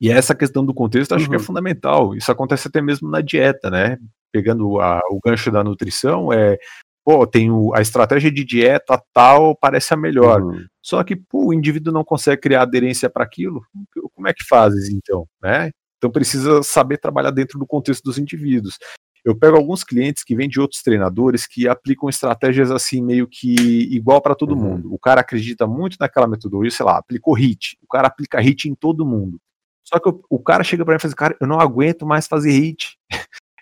[0.00, 1.30] E essa questão do contexto acho uhum.
[1.30, 1.44] que é uhum.
[1.44, 2.16] fundamental.
[2.16, 3.98] Isso acontece até mesmo na dieta, né?
[4.32, 6.58] Pegando a, o gancho da nutrição, é
[7.04, 10.42] pô, tem o, a estratégia de dieta tal parece a melhor.
[10.42, 10.64] Uhum.
[10.80, 13.62] Só que, pô, o indivíduo não consegue criar aderência para aquilo.
[14.14, 15.70] Como é que fazes então, né?
[15.98, 18.78] Então precisa saber trabalhar dentro do contexto dos indivíduos.
[19.24, 23.54] Eu pego alguns clientes que vêm de outros treinadores que aplicam estratégias assim meio que
[23.94, 24.60] igual para todo uhum.
[24.60, 24.92] mundo.
[24.92, 27.78] O cara acredita muito naquela metodologia, sei lá, aplicou HIT.
[27.82, 29.38] O cara aplica HIT em todo mundo.
[29.84, 32.04] Só que o, o cara chega para mim e fala assim, cara, eu não aguento
[32.04, 32.98] mais fazer HIT.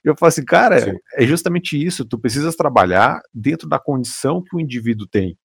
[0.05, 0.99] Eu falo assim, cara, Sim.
[1.15, 2.05] é justamente isso.
[2.05, 5.37] Tu precisas trabalhar dentro da condição que o indivíduo tem.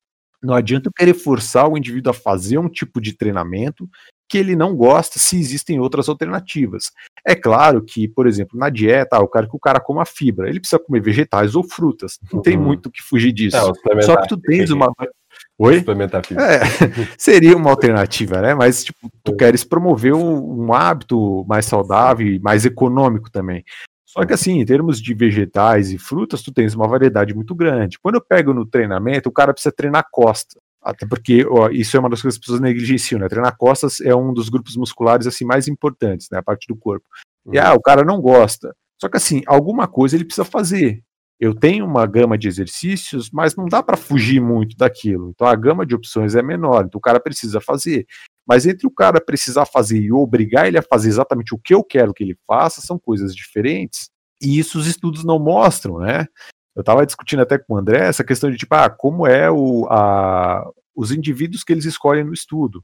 [0.41, 3.89] Não adianta eu querer forçar o indivíduo a fazer um tipo de treinamento
[4.29, 6.91] que ele não gosta se existem outras alternativas.
[7.25, 10.59] É claro que, por exemplo, na dieta, o cara que o cara coma fibra, ele
[10.59, 12.17] precisa comer vegetais ou frutas.
[12.31, 12.41] Não uhum.
[12.41, 13.57] tem muito que fugir disso.
[13.57, 14.91] É, Só que tu tens uma
[15.57, 15.79] Oi?
[15.79, 16.43] Suplementar fibra.
[16.43, 16.59] É,
[17.17, 18.53] seria uma alternativa, né?
[18.53, 23.63] Mas tipo, tu queres promover um, um hábito mais saudável e mais econômico também.
[24.15, 27.99] Só que assim, em termos de vegetais e frutas, tu tens uma variedade muito grande.
[27.99, 30.61] Quando eu pego no treinamento, o cara precisa treinar costas.
[30.81, 33.27] Até porque ó, isso é uma das coisas que as pessoas negligenciam, né?
[33.27, 36.37] Treinar costas é um dos grupos musculares assim mais importantes, né?
[36.37, 37.05] A parte do corpo.
[37.51, 38.73] E ah, o cara não gosta.
[39.01, 41.03] Só que assim, alguma coisa ele precisa fazer.
[41.37, 45.31] Eu tenho uma gama de exercícios, mas não dá para fugir muito daquilo.
[45.31, 48.05] Então a gama de opções é menor, então o cara precisa fazer.
[48.47, 51.83] Mas entre o cara precisar fazer e obrigar ele a fazer exatamente o que eu
[51.83, 54.09] quero que ele faça, são coisas diferentes.
[54.41, 56.27] E isso os estudos não mostram, né?
[56.75, 59.87] Eu estava discutindo até com o André essa questão de tipo, ah, como é o,
[59.89, 62.83] a, os indivíduos que eles escolhem no estudo.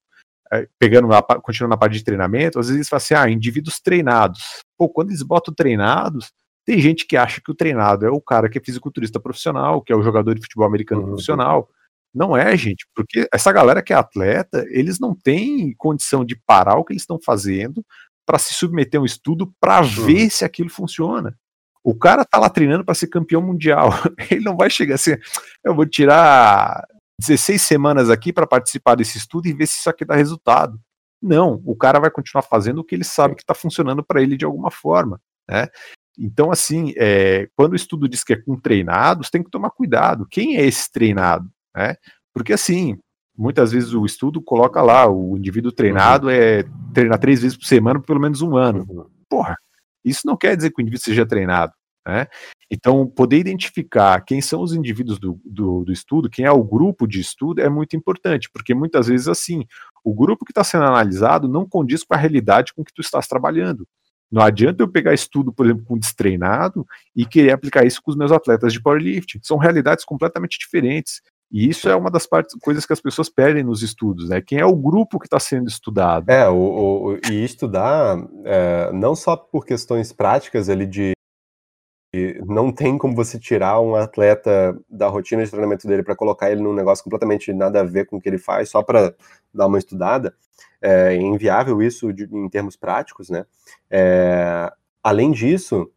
[0.51, 3.79] É, pegando, na, continuando na parte de treinamento, às vezes eles falam assim, ah, indivíduos
[3.79, 4.41] treinados.
[4.77, 6.31] Pô, quando eles botam treinados,
[6.65, 9.91] tem gente que acha que o treinado é o cara que é fisiculturista profissional, que
[9.91, 11.07] é o jogador de futebol americano uhum.
[11.09, 11.69] profissional.
[12.13, 16.75] Não é, gente, porque essa galera que é atleta, eles não têm condição de parar
[16.75, 17.85] o que eles estão fazendo
[18.25, 20.05] para se submeter a um estudo para uhum.
[20.05, 21.35] ver se aquilo funciona.
[21.83, 23.89] O cara tá lá treinando para ser campeão mundial.
[24.29, 25.15] Ele não vai chegar assim,
[25.63, 26.85] eu vou tirar
[27.19, 30.79] 16 semanas aqui para participar desse estudo e ver se isso aqui dá resultado.
[31.21, 34.35] Não, o cara vai continuar fazendo o que ele sabe que está funcionando para ele
[34.35, 35.21] de alguma forma.
[35.47, 35.67] Né?
[36.17, 40.27] Então, assim, é, quando o estudo diz que é com treinados, tem que tomar cuidado.
[40.29, 41.47] Quem é esse treinado?
[41.75, 41.95] Né?
[42.33, 42.97] Porque assim,
[43.37, 46.63] muitas vezes o estudo coloca lá, o indivíduo treinado é
[46.93, 48.85] treinar três vezes por semana por pelo menos um ano.
[48.89, 49.05] Uhum.
[49.29, 49.55] Porra,
[50.03, 51.73] isso não quer dizer que o indivíduo seja treinado.
[52.07, 52.27] Né?
[52.69, 57.05] Então, poder identificar quem são os indivíduos do, do, do, estudo, quem é o grupo
[57.05, 59.65] de estudo, é muito importante, porque muitas vezes, assim,
[60.03, 63.27] o grupo que está sendo analisado não condiz com a realidade com que tu estás
[63.27, 63.87] trabalhando.
[64.31, 68.17] Não adianta eu pegar estudo, por exemplo, com destreinado e querer aplicar isso com os
[68.17, 69.41] meus atletas de powerlifting.
[69.43, 71.21] São realidades completamente diferentes.
[71.51, 74.41] E isso é uma das partes, coisas que as pessoas perdem nos estudos, né?
[74.41, 76.29] Quem é o grupo que está sendo estudado?
[76.29, 81.11] É, o, o e estudar é, não só por questões práticas ali de
[82.45, 86.61] não tem como você tirar um atleta da rotina de treinamento dele para colocar ele
[86.61, 89.15] num negócio completamente nada a ver com o que ele faz, só para
[89.53, 90.33] dar uma estudada.
[90.81, 93.45] É inviável isso de, em termos práticos, né?
[93.89, 94.71] É,
[95.01, 95.89] além disso,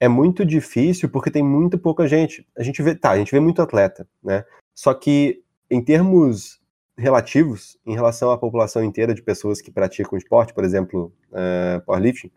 [0.00, 2.46] é muito difícil porque tem muito pouca gente.
[2.56, 4.44] A gente vê, tá, a gente vê muito atleta, né?
[4.76, 6.60] Só que em termos
[6.96, 12.30] relativos, em relação à população inteira de pessoas que praticam esporte, por exemplo, uh, powerlifting,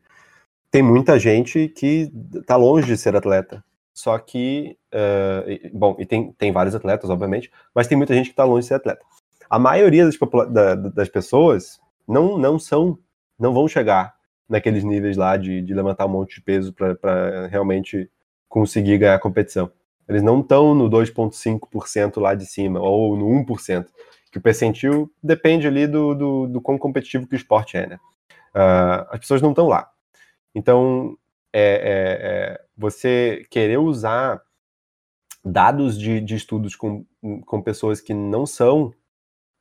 [0.71, 3.63] tem muita gente que está longe de ser atleta.
[3.93, 8.31] Só que, uh, bom, e tem, tem vários atletas, obviamente, mas tem muita gente que
[8.31, 9.01] está longe de ser atleta.
[9.49, 10.17] A maioria das,
[10.49, 12.97] da, das pessoas não, não são,
[13.37, 14.15] não vão chegar
[14.47, 18.09] naqueles níveis lá de, de levantar um monte de peso para realmente
[18.47, 19.71] conseguir ganhar a competição.
[20.09, 23.85] Eles não estão no 2,5% lá de cima, ou no 1%,
[24.31, 27.99] que o percentil depende ali do, do, do quão competitivo que o esporte é, né?
[28.55, 29.89] Uh, as pessoas não estão lá.
[30.55, 31.15] Então,
[31.53, 34.41] é, é, é, você querer usar
[35.45, 37.05] dados de, de estudos com,
[37.45, 38.93] com pessoas que não são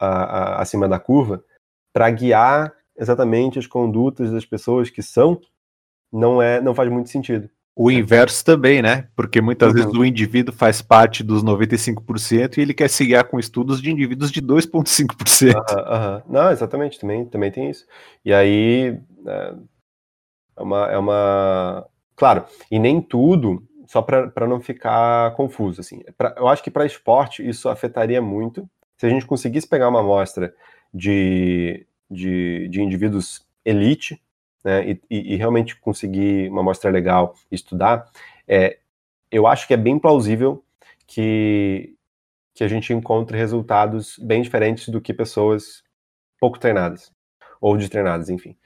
[0.00, 1.44] acima da curva
[1.92, 5.40] para guiar exatamente as condutas das pessoas que são,
[6.12, 7.50] não é, não faz muito sentido.
[7.80, 9.06] O inverso também, né?
[9.14, 9.74] Porque muitas uhum.
[9.74, 13.88] vezes o indivíduo faz parte dos 95% e ele quer se guiar com estudos de
[13.88, 15.54] indivíduos de 2,5%.
[15.54, 16.22] Uhum, uhum.
[16.28, 17.86] Não, exatamente, também, também tem isso.
[18.24, 19.54] E aí, é,
[20.56, 21.86] é uma, é uma.
[22.16, 25.80] Claro, e nem tudo, só para não ficar confuso.
[25.80, 28.68] Assim, pra, eu acho que para esporte isso afetaria muito.
[28.96, 30.52] Se a gente conseguisse pegar uma amostra
[30.92, 34.20] de, de, de indivíduos elite,
[34.64, 38.10] né, e, e, realmente conseguir uma amostra legal estudar,
[38.46, 38.78] é,
[39.30, 40.64] eu acho que é bem plausível
[41.06, 41.94] que,
[42.54, 45.82] que a gente encontre resultados bem diferentes do que pessoas
[46.40, 47.12] pouco treinadas,
[47.60, 48.56] ou detreinadas, enfim.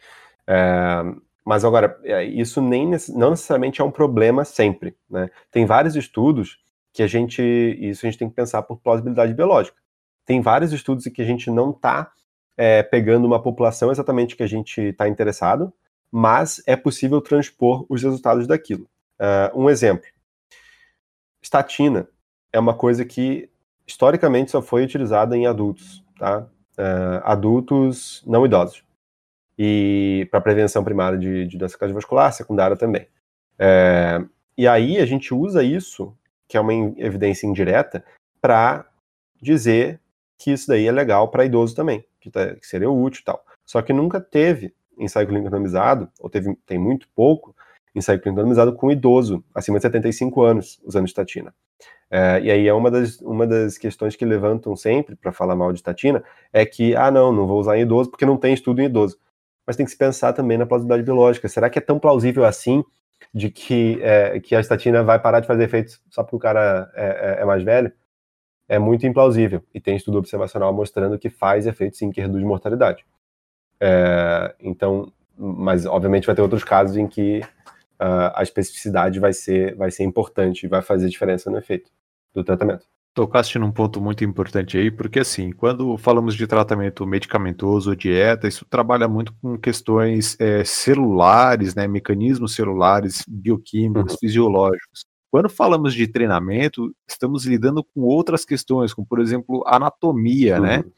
[0.46, 1.02] É,
[1.44, 4.96] mas agora, é, isso nem não necessariamente é um problema sempre.
[5.10, 5.28] Né?
[5.50, 6.58] Tem vários estudos
[6.92, 7.42] que a gente.
[7.80, 9.76] Isso a gente tem que pensar por plausibilidade biológica.
[10.24, 12.12] Tem vários estudos em que a gente não está
[12.56, 15.72] é, pegando uma população exatamente que a gente está interessado,
[16.12, 18.86] mas é possível transpor os resultados daquilo.
[19.18, 20.06] Uh, um exemplo:
[21.42, 22.06] estatina
[22.52, 23.48] é uma coisa que
[23.86, 26.46] historicamente só foi utilizada em adultos, tá?
[26.78, 28.84] Uh, adultos não idosos
[29.58, 33.06] e para prevenção primária de, de doença cardiovascular, secundária também.
[33.58, 34.20] É,
[34.56, 36.16] e aí a gente usa isso,
[36.48, 38.04] que é uma evidência indireta,
[38.40, 38.86] para
[39.40, 40.00] dizer
[40.38, 43.44] que isso daí é legal para idoso também, que, tá, que, seria útil e tal.
[43.64, 47.54] Só que nunca teve ensaio clínico randomizado, ou teve, tem muito pouco
[47.94, 51.54] ensaio clínico randomizado com idoso, acima de 75 anos, usando estatina.
[52.10, 55.72] É, e aí é uma das, uma das questões que levantam sempre para falar mal
[55.72, 56.22] de estatina,
[56.52, 59.18] é que, ah não, não vou usar em idoso porque não tem estudo em idoso
[59.66, 61.48] mas tem que se pensar também na plausibilidade biológica.
[61.48, 62.84] Será que é tão plausível assim
[63.32, 66.90] de que, é, que a estatina vai parar de fazer efeitos só porque o cara
[66.94, 67.92] é, é, é, mais velho?
[68.68, 69.62] É muito implausível.
[69.74, 73.04] E tem estudo observacional mostrando que faz efeito sim, que reduz mortalidade.
[73.84, 77.40] É, então, mas obviamente vai ter outros casos em que
[78.00, 81.90] uh, a especificidade vai ser, vai ser importante e vai fazer diferença no efeito
[82.32, 82.86] do tratamento.
[83.12, 88.46] Tocaste num ponto muito importante aí, porque assim, quando falamos de tratamento medicamentoso ou dieta,
[88.46, 94.18] isso trabalha muito com questões é, celulares, né, mecanismos celulares, bioquímicos, uhum.
[94.18, 95.04] fisiológicos.
[95.28, 100.76] Quando falamos de treinamento, estamos lidando com outras questões, como por exemplo, anatomia, né?
[100.78, 100.84] uhum.
[100.84, 100.90] né?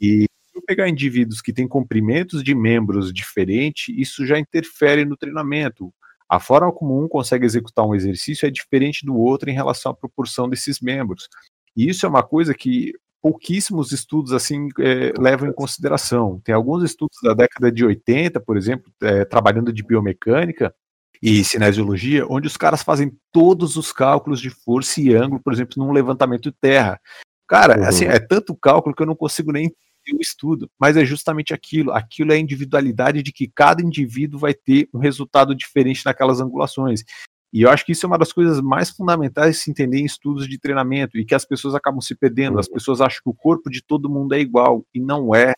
[0.00, 0.29] E
[0.70, 5.92] pegar indivíduos que têm comprimentos de membros diferentes, isso já interfere no treinamento.
[6.28, 9.94] A forma como um consegue executar um exercício é diferente do outro em relação à
[9.94, 11.28] proporção desses membros.
[11.76, 16.40] E isso é uma coisa que pouquíssimos estudos assim é, levam em consideração.
[16.44, 20.72] Tem alguns estudos da década de 80, por exemplo, é, trabalhando de biomecânica
[21.20, 25.84] e cinesiologia, onde os caras fazem todos os cálculos de força e ângulo, por exemplo,
[25.84, 27.00] num levantamento de terra.
[27.48, 27.88] Cara, uhum.
[27.88, 29.74] assim, é tanto cálculo que eu não consigo nem
[30.14, 31.92] o estudo, mas é justamente aquilo.
[31.92, 37.04] Aquilo é a individualidade de que cada indivíduo vai ter um resultado diferente naquelas angulações.
[37.52, 40.04] E eu acho que isso é uma das coisas mais fundamentais de se entender em
[40.04, 42.58] estudos de treinamento e que as pessoas acabam se perdendo.
[42.58, 42.74] As uhum.
[42.74, 45.52] pessoas acham que o corpo de todo mundo é igual e não é.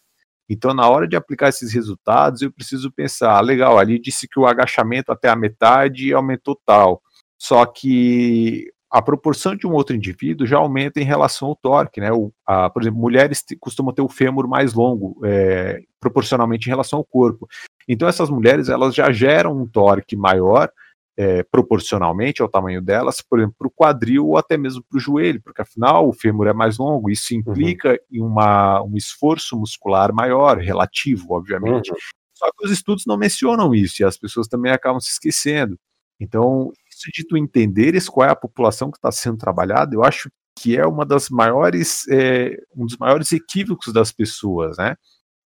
[0.48, 4.46] Então, na hora de aplicar esses resultados, eu preciso pensar: legal, ali disse que o
[4.46, 7.03] agachamento até a metade aumentou tal.
[7.38, 12.12] Só que a proporção de um outro indivíduo já aumenta em relação ao torque, né?
[12.12, 16.99] O, a, por exemplo, mulheres costumam ter o fêmur mais longo, é, proporcionalmente em relação
[16.99, 17.49] ao corpo.
[17.88, 20.70] Então essas mulheres elas já geram um torque maior
[21.16, 25.01] é, proporcionalmente ao tamanho delas, por exemplo, para o quadril ou até mesmo para o
[25.01, 27.40] joelho, porque afinal o fêmur é mais longo, isso uhum.
[27.40, 27.97] implica uhum.
[28.11, 31.90] em uma, um esforço muscular maior, relativo, obviamente.
[31.90, 31.97] Uhum.
[32.34, 35.78] Só que os estudos não mencionam isso e as pessoas também acabam se esquecendo.
[36.20, 36.72] Então,
[37.03, 40.76] isso de tu entenderes qual é a população que está sendo trabalhada, eu acho que
[40.76, 44.96] é uma das maiores, é, um dos maiores equívocos das pessoas, né?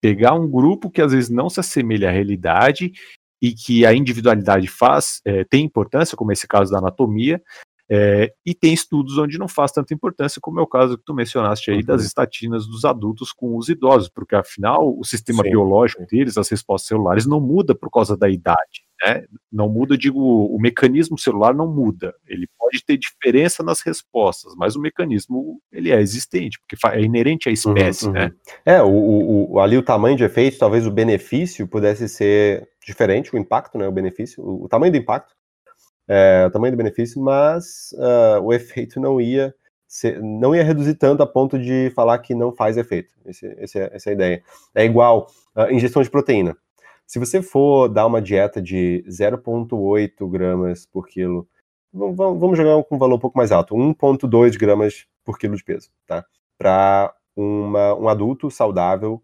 [0.01, 2.93] Pegar um grupo que às vezes não se assemelha à realidade
[3.41, 7.41] e que a individualidade faz, é, tem importância, como esse caso da anatomia,
[7.89, 11.15] é, e tem estudos onde não faz tanta importância, como é o caso que tu
[11.15, 11.85] mencionaste aí uhum.
[11.85, 15.51] das estatinas dos adultos com os idosos, porque afinal o sistema Sim.
[15.51, 18.87] biológico deles, as respostas celulares, não muda por causa da idade.
[19.05, 19.25] Né?
[19.53, 22.15] Não muda, digo, o mecanismo celular não muda.
[22.27, 27.49] Ele pode ter diferença nas respostas, mas o mecanismo ele é existente, porque é inerente
[27.49, 28.19] à espécie, uhum, uhum.
[28.19, 28.33] né?
[28.65, 33.39] É, o, o, ali o tamanho de efeito, talvez o benefício pudesse ser diferente, o
[33.39, 33.87] impacto, né?
[33.87, 35.37] O benefício, o, o tamanho do impacto,
[36.09, 39.55] é, o tamanho do benefício, mas uh, o efeito não ia
[39.87, 43.15] ser, não ia reduzir tanto a ponto de falar que não faz efeito.
[43.25, 44.43] Esse, esse é, essa é a ideia.
[44.75, 46.57] É igual uh, ingestão de proteína.
[47.07, 51.49] Se você for dar uma dieta de 0,8 gramas por quilo,
[51.93, 55.89] vamos jogar com um valor um pouco mais alto, 1,2 gramas por quilo de peso,
[56.05, 56.25] tá?
[56.59, 59.23] Para um adulto saudável,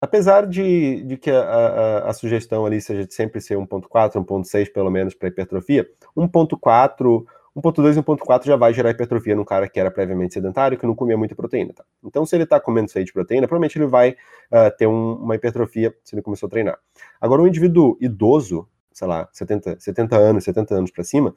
[0.00, 4.72] apesar de, de que a, a, a, sugestão ali seja de sempre ser 1.4, 1.6
[4.72, 7.24] pelo menos para hipertrofia, 1.4
[7.58, 10.94] 1.2 e 1.4 já vai gerar hipertrofia num cara que era previamente sedentário, que não
[10.94, 11.84] comia muita proteína, tá?
[12.04, 15.14] Então, se ele está comendo isso aí de proteína, provavelmente ele vai uh, ter um,
[15.14, 16.78] uma hipertrofia se ele começou a treinar.
[17.20, 21.34] Agora, um indivíduo idoso, sei lá, 70, 70 anos, 70 anos para cima,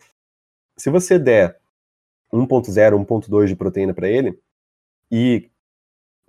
[0.77, 1.57] se você der
[2.31, 4.39] 1.0, 1.2 de proteína para ele
[5.11, 5.50] e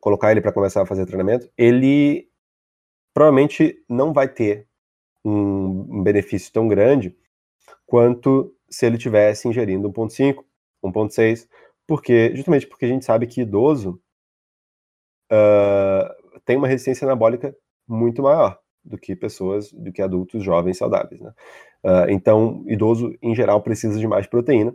[0.03, 2.29] colocar ele para começar a fazer treinamento, ele
[3.15, 4.67] provavelmente não vai ter
[5.25, 7.17] um, benefício tão grande
[7.87, 10.45] quanto se ele tivesse ingerindo 1.5,
[10.85, 11.49] 1.6,
[11.87, 14.03] porque justamente porque a gente sabe que idoso
[15.31, 21.21] uh, tem uma resistência anabólica muito maior do que pessoas, do que adultos jovens saudáveis,
[21.21, 21.33] né?
[21.85, 24.75] Uh, então, idoso em geral precisa de mais proteína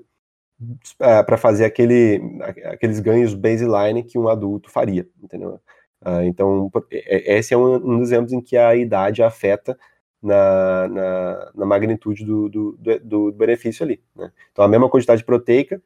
[1.00, 2.22] é, para fazer aquele,
[2.66, 5.60] aqueles ganhos baseline que um adulto faria, entendeu?
[6.06, 9.78] Uh, então, esse é um, um dos exemplos em que a idade afeta
[10.22, 14.02] na, na, na magnitude do, do, do, benefício ali.
[14.16, 14.32] Né?
[14.52, 15.82] Então a mesma quantidade proteica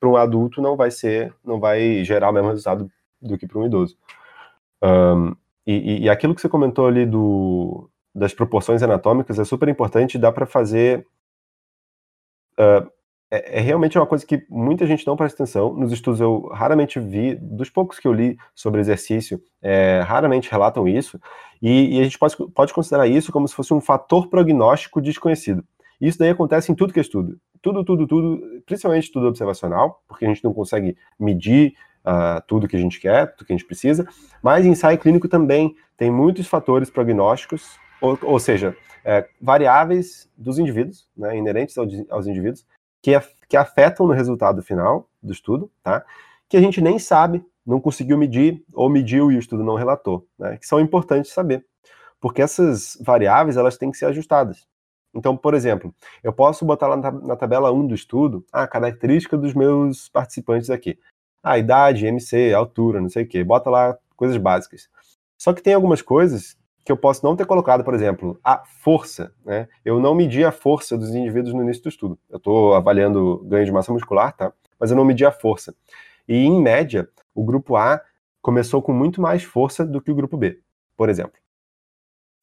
[0.00, 3.58] para um adulto não vai ser, não vai gerar o mesmo resultado do que para
[3.58, 3.96] um idoso.
[4.82, 5.34] Um,
[5.66, 10.30] e, e, aquilo que você comentou ali do, das proporções anatômicas é super importante, dá
[10.30, 11.06] para fazer
[12.58, 12.90] uh,
[13.34, 15.74] é, é, realmente uma coisa que muita gente não presta atenção.
[15.74, 20.86] Nos estudos eu raramente vi, dos poucos que eu li sobre exercício, é, raramente relatam
[20.86, 21.20] isso.
[21.60, 25.64] E, e, a gente pode, pode considerar isso como se fosse um fator prognóstico desconhecido.
[26.00, 27.36] Isso daí acontece em tudo que é estudo.
[27.60, 31.74] Tudo, tudo, tudo, principalmente tudo observacional, porque a gente não consegue medir
[32.04, 34.06] uh, tudo que a gente quer, tudo que a gente precisa.
[34.42, 41.08] Mas ensaio clínico também tem muitos fatores prognósticos, ou, ou seja, é, variáveis dos indivíduos,
[41.16, 41.76] né, inerentes
[42.10, 42.66] aos indivíduos,
[43.04, 43.12] que,
[43.46, 46.02] que afetam no resultado final do estudo, tá?
[46.48, 50.26] Que a gente nem sabe, não conseguiu medir, ou mediu e o estudo não relatou,
[50.38, 50.56] né?
[50.56, 51.66] Que são importantes saber.
[52.18, 54.66] Porque essas variáveis, elas têm que ser ajustadas.
[55.14, 59.52] Então, por exemplo, eu posso botar lá na tabela 1 do estudo a característica dos
[59.52, 60.98] meus participantes aqui.
[61.42, 63.44] A idade, MC, altura, não sei o quê.
[63.44, 64.88] Bota lá coisas básicas.
[65.36, 69.32] Só que tem algumas coisas que eu posso não ter colocado, por exemplo, a força.
[69.44, 69.66] Né?
[69.84, 72.18] Eu não medi a força dos indivíduos no início do estudo.
[72.28, 74.52] Eu estou avaliando ganho de massa muscular, tá?
[74.78, 75.74] Mas eu não medi a força.
[76.28, 78.00] E, em média, o grupo A
[78.42, 80.60] começou com muito mais força do que o grupo B,
[80.96, 81.40] por exemplo.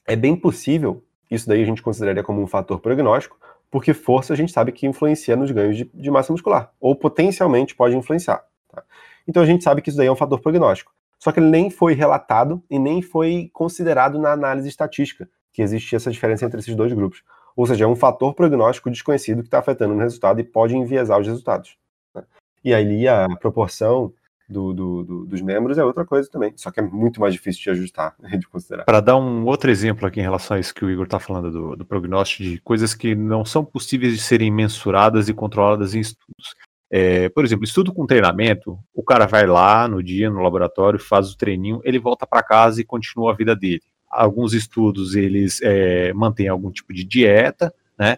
[0.08, 3.38] É bem possível, isso daí a gente consideraria como um fator prognóstico,
[3.70, 7.76] porque força a gente sabe que influencia nos ganhos de, de massa muscular, ou potencialmente
[7.76, 8.44] pode influenciar.
[8.68, 8.84] Tá?
[9.28, 10.92] Então a gente sabe que isso daí é um fator prognóstico.
[11.22, 15.98] Só que ele nem foi relatado e nem foi considerado na análise estatística que existia
[15.98, 17.24] essa diferença entre esses dois grupos.
[17.56, 21.20] Ou seja, é um fator prognóstico desconhecido que está afetando o resultado e pode enviesar
[21.20, 21.78] os resultados.
[22.16, 22.24] Né?
[22.64, 24.14] E aí a proporção
[24.50, 27.64] do, do, do, dos membros é outra coisa também, só que é muito mais difícil
[27.64, 28.86] de ajustar, de considerar.
[28.86, 31.52] Para dar um outro exemplo aqui em relação a isso que o Igor está falando
[31.52, 36.00] do, do prognóstico, de coisas que não são possíveis de serem mensuradas e controladas em
[36.00, 36.56] estudos.
[36.94, 41.32] É, por exemplo, estudo com treinamento, o cara vai lá no dia, no laboratório, faz
[41.32, 43.82] o treininho, ele volta para casa e continua a vida dele.
[44.10, 48.18] Alguns estudos, eles é, mantêm algum tipo de dieta, né?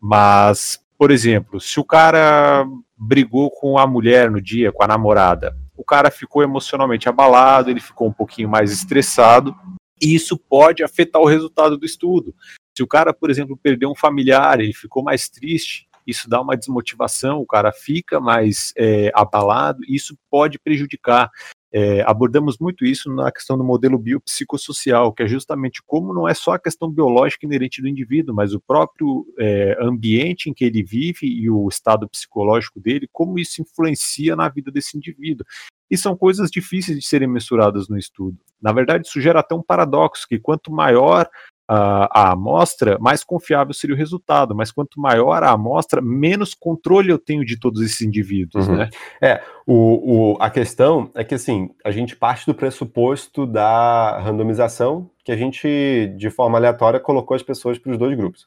[0.00, 2.66] Mas, por exemplo, se o cara
[2.96, 7.80] brigou com a mulher no dia, com a namorada, o cara ficou emocionalmente abalado, ele
[7.80, 9.54] ficou um pouquinho mais estressado,
[10.00, 12.34] E isso pode afetar o resultado do estudo.
[12.76, 16.56] Se o cara, por exemplo, perdeu um familiar, ele ficou mais triste, isso dá uma
[16.56, 21.30] desmotivação, o cara fica mais é, abalado, e isso pode prejudicar.
[21.72, 26.32] É, abordamos muito isso na questão do modelo biopsicossocial, que é justamente como não é
[26.32, 30.84] só a questão biológica inerente do indivíduo, mas o próprio é, ambiente em que ele
[30.84, 35.44] vive e o estado psicológico dele, como isso influencia na vida desse indivíduo.
[35.90, 38.38] E são coisas difíceis de serem mensuradas no estudo.
[38.62, 41.28] Na verdade, isso gera até um paradoxo, que quanto maior
[41.66, 44.54] a, a amostra, mais confiável seria o resultado.
[44.54, 48.76] Mas quanto maior a amostra, menos controle eu tenho de todos esses indivíduos, uhum.
[48.76, 48.90] né?
[49.20, 55.10] É, o, o, a questão é que assim, a gente parte do pressuposto da randomização,
[55.24, 58.46] que a gente, de forma aleatória, colocou as pessoas para os dois grupos.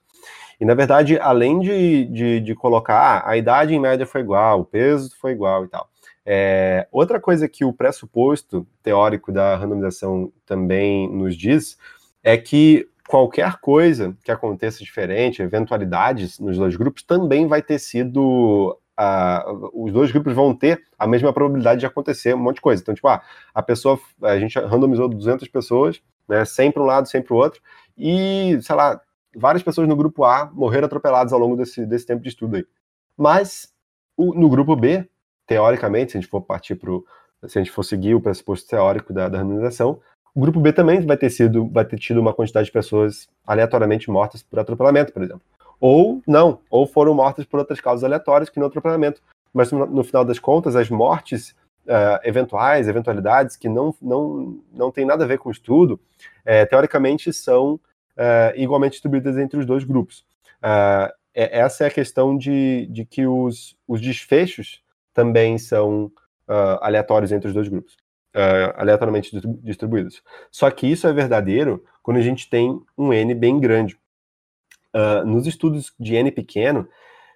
[0.59, 4.61] E na verdade, além de, de, de colocar ah, a idade em média foi igual,
[4.61, 5.88] o peso foi igual e tal.
[6.30, 11.78] É, outra coisa que o pressuposto teórico da randomização também nos diz
[12.22, 18.78] é que qualquer coisa que aconteça diferente, eventualidades nos dois grupos, também vai ter sido.
[18.99, 22.82] Uh, os dois grupos vão ter a mesma probabilidade de acontecer um monte de coisa.
[22.82, 23.22] Então, tipo, ah,
[23.53, 27.38] a pessoa, a gente randomizou 200 pessoas, né, 100 para um lado, 100 para o
[27.38, 27.62] outro,
[27.95, 28.99] e, sei lá,
[29.36, 32.66] várias pessoas no grupo A morreram atropeladas ao longo desse, desse tempo de estudo aí.
[33.16, 33.72] Mas
[34.16, 35.08] o, no grupo B,
[35.45, 36.91] teoricamente, se a gente for partir para
[37.47, 40.01] se a gente for seguir o pressuposto teórico da, da randomização,
[40.38, 44.08] o grupo B também vai ter sido, vai ter tido uma quantidade de pessoas aleatoriamente
[44.08, 45.42] mortas por atropelamento, por exemplo.
[45.80, 49.20] Ou não, ou foram mortas por outras causas aleatórias que não atropelamento.
[49.52, 51.56] Mas no, final das contas, as mortes
[51.88, 56.70] uh, eventuais, eventualidades que não, não, não tem nada a ver com o estudo, uh,
[56.70, 60.24] teoricamente são uh, igualmente distribuídas entre os dois grupos.
[61.34, 64.84] Essa é a questão de, de que os, os desfechos
[65.16, 66.12] também são
[66.80, 67.98] aleatórios entre os dois grupos
[68.38, 69.32] uh, aleatoriamente
[69.64, 70.22] distribuídos.
[70.52, 73.98] Só que isso é verdadeiro quando a gente tem um N bem grande.
[74.94, 76.88] Uh, nos estudos de N pequeno,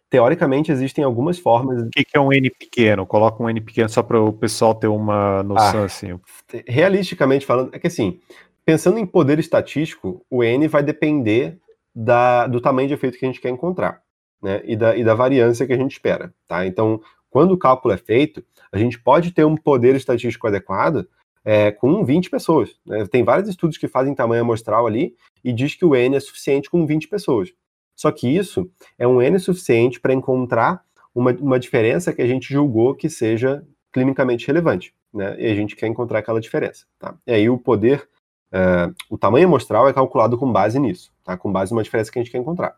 [0.09, 1.81] teoricamente existem algumas formas.
[1.81, 3.05] O que, que, é um N pequeno?
[3.05, 6.19] Coloca um N pequeno só para o pessoal ter uma noção ah, assim.
[6.67, 8.19] Realisticamente falando, é que assim,
[8.63, 11.57] pensando em poder estatístico, o N vai depender
[11.93, 14.01] da, do tamanho de efeito que a gente quer encontrar,
[14.41, 14.61] né?
[14.63, 16.65] E da, e da variância que a gente espera, tá?
[16.65, 21.07] Então, quando o cálculo é feito, a gente pode ter um poder estatístico adequado
[21.43, 22.75] é, com 20 pessoas.
[22.85, 23.07] Né?
[23.07, 26.69] Tem vários estudos que fazem tamanho amostral ali e diz que o N é suficiente
[26.69, 27.49] com 20 pessoas.
[27.95, 28.69] Só que isso
[28.99, 30.83] é um N suficiente para encontrar
[31.15, 34.93] uma, uma diferença que a gente julgou que seja clinicamente relevante.
[35.13, 35.35] Né?
[35.39, 36.85] E a gente quer encontrar aquela diferença.
[36.99, 37.15] Tá?
[37.25, 38.07] E aí o poder,
[38.53, 41.37] uh, o tamanho amostral é calculado com base nisso, tá?
[41.37, 42.75] com base numa diferença que a gente quer encontrar.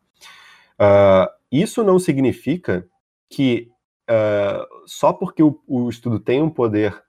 [0.79, 2.87] Uh, isso não significa
[3.29, 3.72] que
[4.09, 7.03] uh, só porque o, o, estudo tem um poder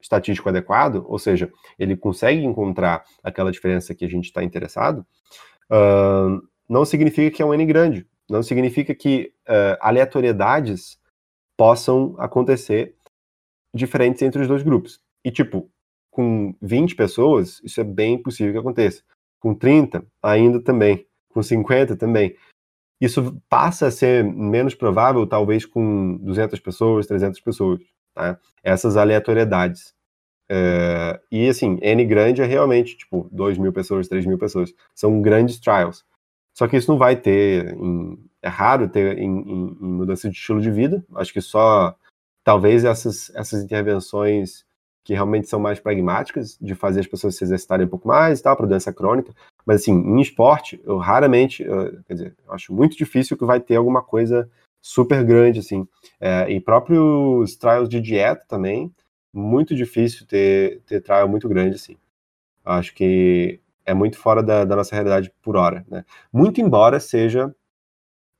[0.00, 5.06] estatístico adequado, ou seja, ele consegue encontrar aquela diferença que a gente está interessado,
[5.70, 8.06] uh, não significa que é um N grande.
[8.28, 10.98] Não significa que uh, aleatoriedades
[11.56, 12.94] possam acontecer
[13.74, 15.00] diferentes entre os dois grupos.
[15.24, 15.70] E, tipo,
[16.10, 19.02] com 20 pessoas, isso é bem possível que aconteça.
[19.40, 21.06] Com 30, ainda também.
[21.28, 22.36] Com 50 também.
[23.02, 27.80] Isso passa a ser menos provável, talvez, com 200 pessoas, 300 pessoas.
[28.14, 28.38] Tá?
[28.62, 29.92] Essas aleatoriedades.
[30.48, 34.72] É, e, assim, N grande é realmente, tipo, 2 mil pessoas, 3 mil pessoas.
[34.94, 36.04] São grandes trials.
[36.54, 40.36] Só que isso não vai ter, em, é raro ter em, em, em, mudança de
[40.36, 41.04] estilo de vida.
[41.16, 41.96] Acho que só,
[42.44, 44.64] talvez, essas, essas intervenções
[45.02, 48.42] que realmente são mais pragmáticas, de fazer as pessoas se exercitarem um pouco mais e
[48.44, 49.34] tal, para doença crônica.
[49.66, 53.60] Mas, assim, em esporte, eu raramente, eu, quer dizer, eu acho muito difícil que vai
[53.60, 54.50] ter alguma coisa
[54.80, 55.86] super grande, assim.
[56.20, 58.92] É, e próprios trials de dieta também,
[59.32, 61.96] muito difícil ter, ter trial muito grande, assim.
[62.64, 66.04] Acho que é muito fora da, da nossa realidade por hora, né?
[66.32, 67.54] Muito embora seja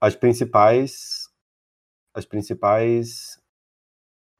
[0.00, 1.30] as principais
[2.14, 3.40] as principais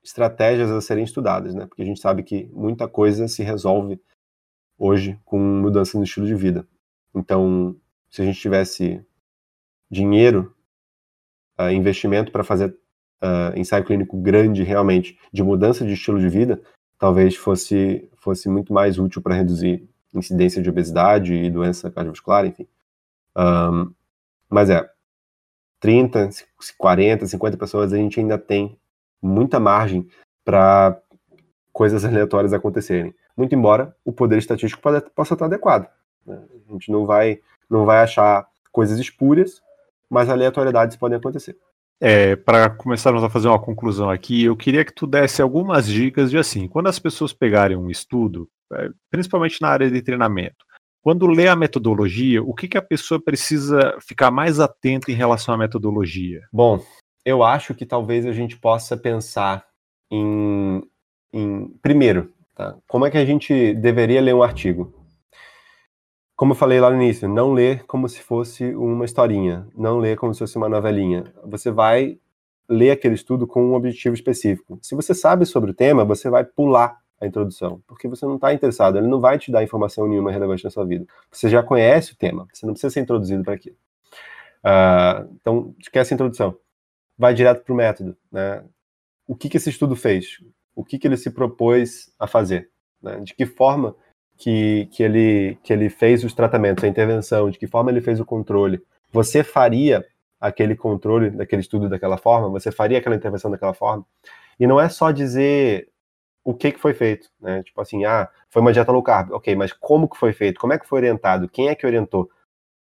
[0.05, 1.67] estratégias a serem estudadas, né?
[1.67, 4.01] Porque a gente sabe que muita coisa se resolve
[4.79, 6.67] hoje com mudança no estilo de vida.
[7.15, 7.77] Então,
[8.11, 9.05] se a gente tivesse
[9.91, 10.55] dinheiro,
[11.59, 12.71] uh, investimento para fazer
[13.23, 16.63] uh, ensaio clínico grande realmente de mudança de estilo de vida,
[16.99, 22.67] talvez fosse, fosse muito mais útil para reduzir incidência de obesidade e doença cardiovascular, enfim.
[23.37, 23.93] Um,
[24.49, 24.89] mas é,
[25.81, 26.29] 30,
[26.77, 28.79] 40, 50 pessoas a gente ainda tem
[29.21, 30.07] muita margem
[30.45, 31.01] para
[31.73, 33.15] coisas aleatórias acontecerem.
[33.37, 34.83] Muito embora o poder estatístico
[35.15, 35.89] possa estar adequado.
[36.27, 36.41] Né?
[36.69, 39.63] A gente não vai, não vai achar coisas espúrias,
[40.09, 41.57] mas aleatoriedades podem acontecer.
[42.05, 46.33] É, para começarmos a fazer uma conclusão aqui, eu queria que tu desse algumas dicas
[46.33, 50.65] de assim, quando as pessoas pegarem um estudo, é, principalmente na área de treinamento,
[51.01, 55.55] Quando lê a metodologia, o que, que a pessoa precisa ficar mais atenta em relação
[55.55, 56.43] à metodologia?
[56.53, 56.81] Bom,
[57.25, 59.65] eu acho que talvez a gente possa pensar
[60.11, 60.83] em,
[61.33, 62.77] em primeiro, tá?
[62.87, 65.02] como é que a gente deveria ler um artigo?
[66.37, 70.17] Como eu falei lá no início, não ler como se fosse uma historinha, não ler
[70.17, 71.25] como se fosse uma novelinha.
[71.45, 72.19] Você vai
[72.69, 74.79] ler aquele estudo com um objetivo específico.
[74.83, 78.53] Se você sabe sobre o tema, você vai pular a introdução, porque você não está
[78.53, 81.07] interessado, ele não vai te dar informação nenhuma relevante na sua vida.
[81.31, 83.77] Você já conhece o tema, você não precisa ser introduzido para aquilo.
[84.65, 86.57] Uh, então, esquece a introdução.
[87.17, 88.17] Vai direto para o método.
[88.31, 88.65] Né?
[89.27, 90.39] O que, que esse estudo fez?
[90.75, 92.71] O que, que ele se propôs a fazer?
[93.01, 93.21] Né?
[93.21, 93.95] De que forma
[94.39, 98.21] que, que, ele, que ele fez os tratamentos, a intervenção, de que forma ele fez
[98.21, 98.83] o controle?
[99.13, 100.05] Você faria
[100.41, 102.49] aquele controle daquele estudo daquela forma?
[102.51, 104.05] Você faria aquela intervenção daquela forma?
[104.59, 105.89] E não é só dizer
[106.45, 107.63] o que, que foi feito, né?
[107.63, 110.61] Tipo assim, ah, foi uma dieta low carb, ok, mas como que foi feito?
[110.61, 111.49] Como é que foi orientado?
[111.49, 112.29] Quem é que orientou?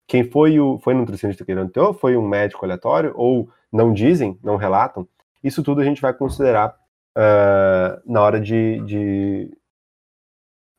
[0.06, 1.94] Quem foi o foi nutricionista que orientou?
[1.94, 3.12] Foi um médico aleatório?
[3.14, 5.06] Ou não dizem, não relatam?
[5.42, 6.74] Isso tudo a gente vai considerar
[7.16, 9.58] uh, na hora de, de,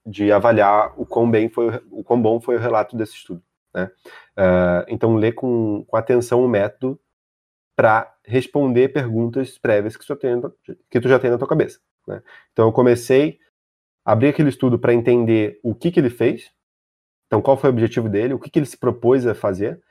[0.06, 3.42] de, avaliar o quão, bem foi, o quão bom foi o relato desse estudo.
[3.74, 3.92] Né?
[4.38, 7.00] Uh, então, ler com, com atenção o método
[7.76, 10.42] para responder perguntas prévias que tem,
[10.90, 11.80] que tu já tem na tua cabeça.
[12.08, 12.22] Né?
[12.52, 13.40] Então eu comecei,
[14.06, 16.52] abri aquele estudo para entender o que, que ele fez,
[17.28, 19.82] então qual foi o objetivo dele, o que, que ele se propôs a fazer,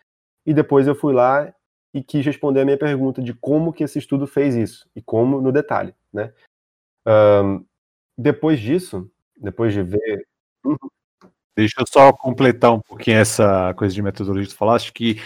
[0.46, 1.52] e depois eu fui lá
[1.94, 5.40] e quis responder a minha pergunta de como que esse estudo fez isso, e como
[5.40, 5.94] no detalhe.
[6.12, 6.32] Né?
[8.16, 10.26] Depois disso, depois de ver...
[10.64, 10.76] Uhum.
[11.55, 15.20] Deixa eu só completar um pouquinho essa coisa de metodologia que tu falaste, que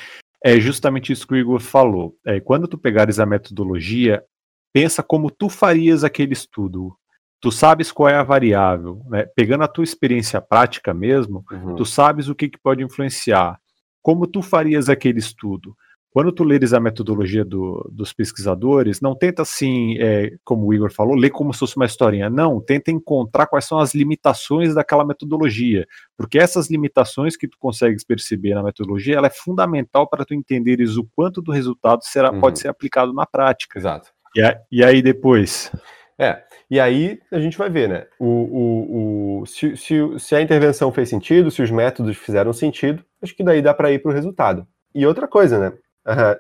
[0.45, 2.17] é justamente isso que o Igor falou.
[2.27, 4.25] É, quando tu pegares a metodologia,
[4.73, 6.97] pensa como tu farias aquele estudo.
[7.41, 9.25] Tu sabes qual é a variável, né?
[9.37, 11.77] Pegando a tua experiência prática mesmo, uhum.
[11.77, 13.61] tu sabes o que, que pode influenciar.
[14.03, 15.77] Como tu farias aquele estudo?
[16.17, 20.91] Quando tu leres a metodologia do, dos pesquisadores, não tenta assim, é, como o Igor
[20.91, 22.31] falou, ler como se fosse uma historinha.
[22.31, 25.87] Não, tenta encontrar quais são as limitações daquela metodologia,
[26.17, 30.97] porque essas limitações que tu consegues perceber na metodologia, ela é fundamental para tu entenderes
[30.97, 32.41] o quanto do resultado será, uhum.
[32.41, 33.79] pode ser aplicado na prática.
[33.79, 34.09] Exato.
[34.35, 35.71] E, a, e aí depois?
[36.19, 38.07] É, e aí a gente vai ver, né?
[38.19, 43.05] O, o, o, se, se, se a intervenção fez sentido, se os métodos fizeram sentido,
[43.23, 44.67] acho que daí dá para ir para o resultado.
[44.95, 45.77] E outra coisa, né?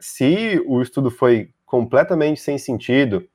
[0.00, 3.28] Se o estudo foi completamente sem sentido,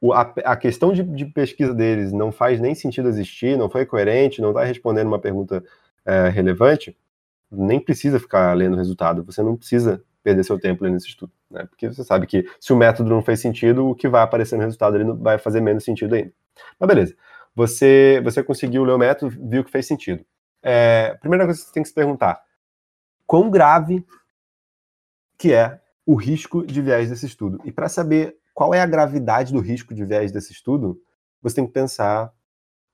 [0.00, 3.84] o, a, a, questão de, de, pesquisa deles não faz nem sentido existir, não foi
[3.84, 5.64] coerente, não está respondendo uma pergunta
[6.06, 6.96] é, relevante,
[7.50, 9.24] nem precisa ficar lendo o resultado.
[9.24, 11.66] Você não precisa perder seu tempo lendo esse estudo, né?
[11.66, 14.62] Porque você sabe que se o método não fez sentido, o que vai aparecer no
[14.62, 16.32] resultado ele vai fazer menos sentido ainda.
[16.78, 17.16] Mas beleza,
[17.54, 20.24] você, você conseguiu ler o método, viu que fez sentido.
[20.62, 22.40] É, primeira coisa que você tem que se perguntar,
[23.26, 24.04] quão grave
[25.38, 27.60] que é o risco de viés desse estudo?
[27.64, 31.00] E para saber qual é a gravidade do risco de viés desse estudo,
[31.40, 32.32] você tem que pensar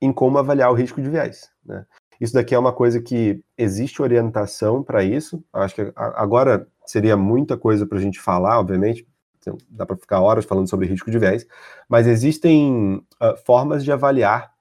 [0.01, 1.51] em como avaliar o risco de viés.
[1.65, 1.87] Né?
[2.21, 5.43] Isso daqui é uma coisa que existe orientação para isso.
[5.53, 9.07] Acho que agora seria muita coisa para a gente falar, obviamente,
[9.39, 11.47] então, dá para ficar horas falando sobre risco de viés,
[11.89, 14.53] mas existem uh, formas de avaliar.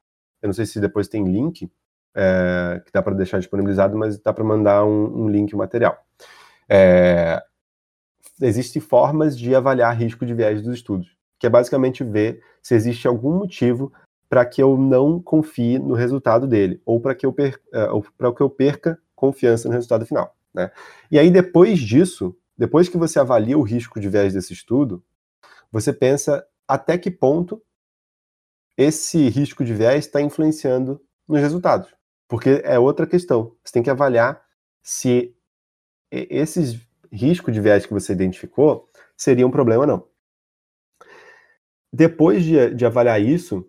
[0.42, 1.72] Eu não sei se depois tem link
[2.16, 5.98] é, que dá para deixar disponibilizado, mas dá para mandar um, um, link material.
[6.70, 7.42] É,
[8.42, 13.08] existem formas de avaliar risco de viés dos estudos, que é basicamente ver se existe
[13.08, 13.92] algum motivo
[14.30, 18.42] para que eu não confie no resultado dele, ou para que, eu per, uh, que
[18.42, 20.36] eu perca confiança no resultado final.
[20.54, 20.72] Né?
[21.12, 25.04] E aí, depois disso, depois que você avalia o risco de viés desse estudo,
[25.72, 27.62] você pensa até que ponto
[28.78, 31.94] esse risco de viés está influenciando nos resultados.
[32.28, 33.56] Porque é outra questão.
[33.64, 34.44] Você tem que avaliar
[34.82, 35.36] se
[36.12, 36.80] esses
[37.14, 40.06] riscos de viés que você identificou seria um problema não.
[41.92, 43.66] Depois de, de avaliar isso,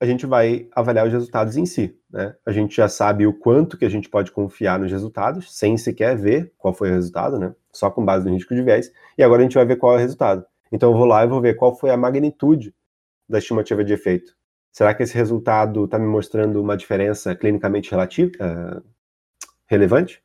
[0.00, 1.96] a gente vai avaliar os resultados em si.
[2.10, 2.34] Né?
[2.44, 6.16] A gente já sabe o quanto que a gente pode confiar nos resultados, sem sequer
[6.16, 7.54] ver qual foi o resultado, né?
[7.72, 9.96] só com base no risco de viés, e agora a gente vai ver qual é
[9.96, 10.44] o resultado.
[10.72, 12.74] Então eu vou lá e vou ver qual foi a magnitude
[13.28, 14.34] da estimativa de efeito.
[14.72, 18.82] Será que esse resultado está me mostrando uma diferença clinicamente relativa, uh,
[19.66, 20.22] relevante?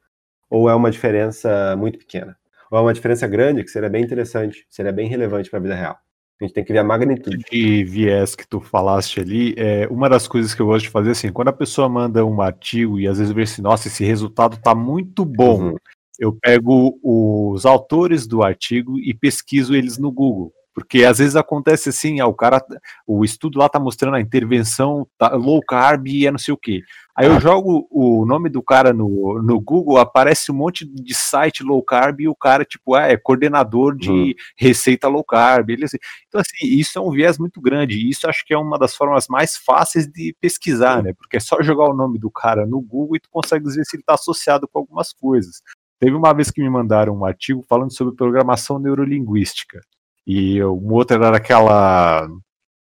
[0.50, 2.38] Ou é uma diferença muito pequena?
[2.72, 5.76] Ou é uma diferença grande, que seria bem interessante, seria bem relevante para a vida
[5.76, 5.98] real?
[6.40, 7.38] A gente tem que ver a magnitude.
[7.50, 11.12] De viés que tu falaste ali, é, uma das coisas que eu gosto de fazer
[11.12, 14.58] assim, quando a pessoa manda um artigo e às vezes vê assim, nossa, esse resultado
[14.58, 15.70] tá muito bom.
[15.70, 15.76] Uhum.
[16.20, 20.54] Eu pego os autores do artigo e pesquiso eles no Google.
[20.76, 22.62] Porque às vezes acontece assim, ah, o cara,
[23.08, 26.58] o estudo lá tá mostrando a intervenção tá, low carb e é não sei o
[26.58, 26.84] que.
[27.16, 31.64] Aí eu jogo o nome do cara no, no Google, aparece um monte de site
[31.64, 34.34] low carb e o cara, tipo, ah, é coordenador de uhum.
[34.58, 35.70] receita low carb.
[35.70, 35.96] Ele, assim,
[36.28, 37.96] então, assim, isso é um viés muito grande.
[37.96, 41.14] E isso acho que é uma das formas mais fáceis de pesquisar, né?
[41.14, 43.96] Porque é só jogar o nome do cara no Google e tu consegue dizer se
[43.96, 45.62] ele está associado com algumas coisas.
[46.02, 49.80] Teve uma vez que me mandaram um artigo falando sobre programação neurolinguística.
[50.26, 52.28] E um outro era aquela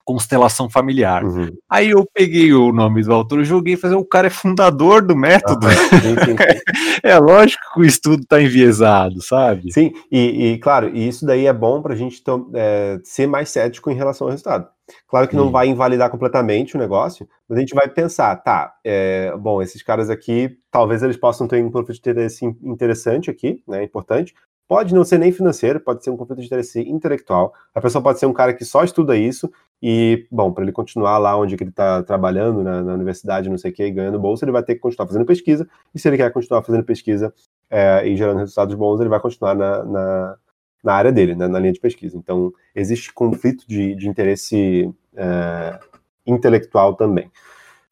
[0.04, 1.24] constelação familiar.
[1.24, 1.50] Uhum.
[1.70, 5.16] Aí eu peguei o nome do autor, joguei e falei, o cara é fundador do
[5.16, 5.68] método.
[5.68, 5.72] Ah,
[6.02, 7.00] sim, sim, sim.
[7.04, 9.72] é lógico que o estudo está enviesado, sabe?
[9.72, 12.22] Sim, e, e, claro, e isso daí é bom para a gente
[12.54, 14.68] é, ser mais cético em relação ao resultado.
[15.08, 19.34] Claro que não vai invalidar completamente o negócio, mas a gente vai pensar, tá, é,
[19.38, 24.34] bom, esses caras aqui, talvez eles possam ter um interesse interessante aqui, né, importante,
[24.72, 27.54] Pode não ser nem financeiro, pode ser um conflito de interesse intelectual.
[27.76, 29.52] A pessoa pode ser um cara que só estuda isso
[29.84, 33.72] e, bom, para ele continuar lá onde ele está trabalhando, na, na, universidade, não sei
[33.72, 35.68] o que, ganhando bolsa, ele vai ter que continuar fazendo pesquisa.
[35.94, 37.34] E se ele quer continuar fazendo pesquisa
[37.70, 40.38] é, e gerando resultados bons, ele vai continuar na, na,
[40.82, 42.18] na área dele, né, na linha de pesquisa.
[42.18, 45.80] Então, existe conflito de, de interesse é,
[46.26, 47.30] intelectual também.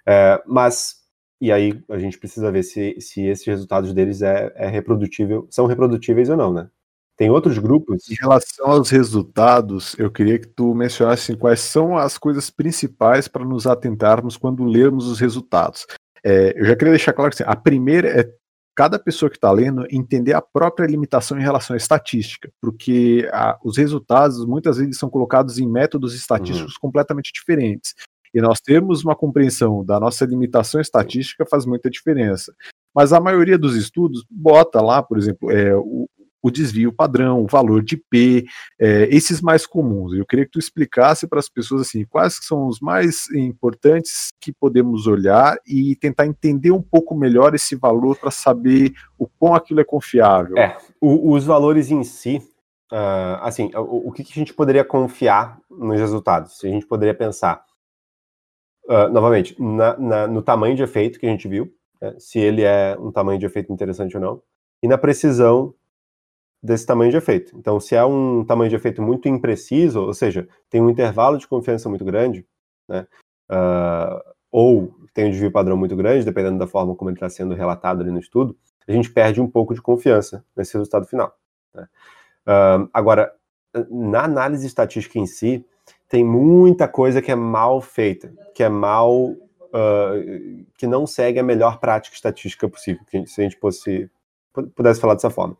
[0.07, 0.98] É, mas
[1.41, 5.65] e aí a gente precisa ver se, se esses resultados deles é, é reprodutível, são
[5.65, 6.69] reprodutíveis ou não, né?
[7.17, 8.09] Tem outros grupos.
[8.09, 13.43] Em relação aos resultados, eu queria que tu mencionasse quais são as coisas principais para
[13.43, 15.85] nos atentarmos quando lermos os resultados.
[16.23, 18.33] É, eu já queria deixar claro que assim, a primeira é
[18.73, 23.59] cada pessoa que está lendo entender a própria limitação em relação à estatística, porque a,
[23.61, 26.79] os resultados muitas vezes são colocados em métodos estatísticos uhum.
[26.79, 27.93] completamente diferentes.
[28.33, 32.53] E nós termos uma compreensão da nossa limitação estatística faz muita diferença.
[32.93, 36.07] Mas a maioria dos estudos bota lá, por exemplo, é, o,
[36.41, 38.45] o desvio padrão, o valor de P,
[38.79, 40.13] é, esses mais comuns.
[40.13, 44.51] Eu queria que tu explicasse para as pessoas assim, quais são os mais importantes que
[44.51, 49.81] podemos olhar e tentar entender um pouco melhor esse valor para saber o quão aquilo
[49.81, 50.57] é confiável.
[50.57, 52.41] É, o, os valores em si,
[52.91, 56.57] uh, assim, o, o que, que, a gente poderia confiar nos resultados?
[56.57, 57.63] Se a gente poderia pensar,
[58.89, 61.71] Uh, novamente, na, na, no tamanho de efeito que a gente viu,
[62.01, 64.41] né, se ele é um tamanho de efeito interessante ou não,
[64.81, 65.75] e na precisão
[66.61, 67.55] desse tamanho de efeito.
[67.55, 71.47] Então, se é um tamanho de efeito muito impreciso, ou seja, tem um intervalo de
[71.47, 72.47] confiança muito grande,
[72.87, 73.05] né,
[73.51, 74.19] uh,
[74.51, 78.01] ou tem um desvio padrão muito grande, dependendo da forma como ele está sendo relatado
[78.01, 81.37] ali no estudo, a gente perde um pouco de confiança nesse resultado final.
[81.75, 81.87] Né.
[82.47, 83.31] Uh, agora,
[83.87, 85.63] na análise estatística em si,
[86.09, 91.43] tem muita coisa que é mal feita, que é mal, uh, que não segue a
[91.43, 94.09] melhor prática estatística possível, se a gente fosse,
[94.75, 95.55] pudesse falar dessa forma.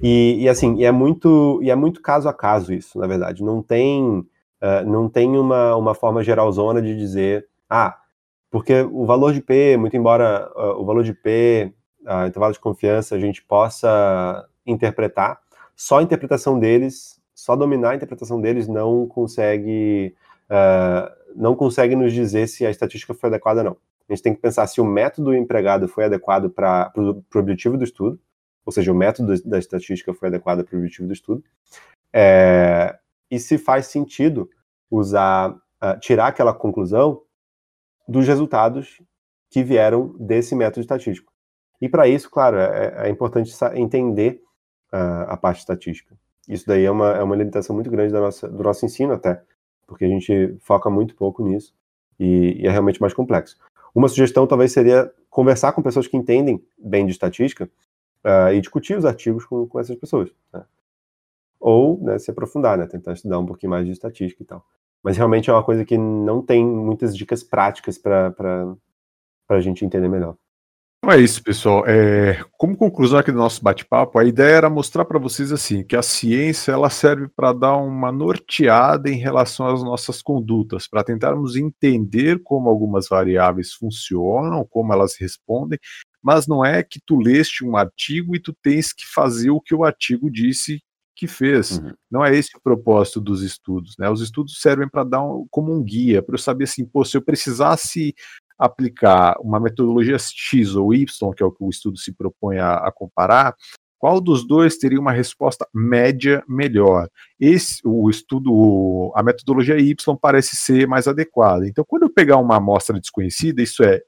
[0.00, 3.42] E, e, assim, e é muito, e é muito caso a caso isso, na verdade.
[3.42, 7.98] Não tem, uh, não tem uma, uma forma geralzona de dizer, ah,
[8.50, 11.72] porque o valor de P, muito embora uh, o valor de P,
[12.02, 15.40] uh, intervalo de confiança, a gente possa interpretar,
[15.74, 20.12] só a interpretação deles só dominar a interpretação deles não consegue
[20.50, 23.76] uh, não consegue nos dizer se a estatística foi adequada ou não.
[24.08, 27.84] A gente tem que pensar se o método empregado foi adequado para o objetivo do
[27.84, 28.18] estudo,
[28.66, 31.44] ou seja, o método da estatística foi adequado para o objetivo do estudo,
[32.12, 32.98] é,
[33.30, 34.50] e se faz sentido
[34.90, 37.22] usar, uh, tirar aquela conclusão
[38.08, 39.00] dos resultados
[39.48, 41.32] que vieram desse método estatístico.
[41.80, 44.42] E para isso, claro, é, é importante entender
[44.92, 46.16] uh, a parte estatística.
[46.48, 49.42] Isso daí é uma, é uma limitação muito grande da nossa, do nosso ensino até,
[49.86, 51.74] porque a gente foca muito pouco nisso
[52.18, 53.58] e, e é realmente mais complexo.
[53.94, 57.68] Uma sugestão talvez seria conversar com pessoas que entendem bem de estatística
[58.24, 60.30] uh, e discutir os artigos com, com essas pessoas.
[60.52, 60.64] Né?
[61.60, 64.64] Ou né, se aprofundar, né, tentar estudar um pouquinho mais de estatística e tal.
[65.02, 68.74] Mas realmente é uma coisa que não tem muitas dicas práticas para
[69.48, 70.36] a gente entender melhor.
[70.98, 71.84] Então é isso, pessoal.
[71.86, 75.94] É, como conclusão aqui do nosso bate-papo, a ideia era mostrar para vocês assim que
[75.94, 81.54] a ciência ela serve para dar uma norteada em relação às nossas condutas, para tentarmos
[81.54, 85.78] entender como algumas variáveis funcionam, como elas respondem,
[86.20, 89.74] mas não é que tu leste um artigo e tu tens que fazer o que
[89.74, 90.82] o artigo disse
[91.14, 91.78] que fez.
[91.78, 91.92] Uhum.
[92.10, 94.10] Não é esse o propósito dos estudos, né?
[94.10, 97.16] Os estudos servem para dar um, como um guia, para eu saber assim, pô, se
[97.16, 98.14] eu precisasse
[98.58, 102.74] aplicar uma metodologia X ou Y, que é o que o estudo se propõe a,
[102.74, 103.54] a comparar,
[103.98, 107.08] qual dos dois teria uma resposta média melhor?
[107.38, 111.66] Esse, o estudo, a metodologia Y parece ser mais adequada.
[111.66, 114.00] Então, quando eu pegar uma amostra desconhecida, isso é,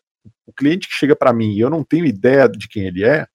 [0.47, 3.27] o cliente que chega para mim e eu não tenho ideia de quem ele é,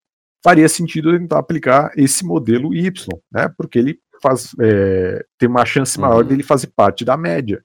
[0.43, 2.91] faria sentido eu tentar aplicar esse modelo Y,
[3.31, 3.49] né?
[3.57, 6.29] Porque ele faz, é, tem uma chance maior uhum.
[6.29, 7.63] dele fazer parte da média.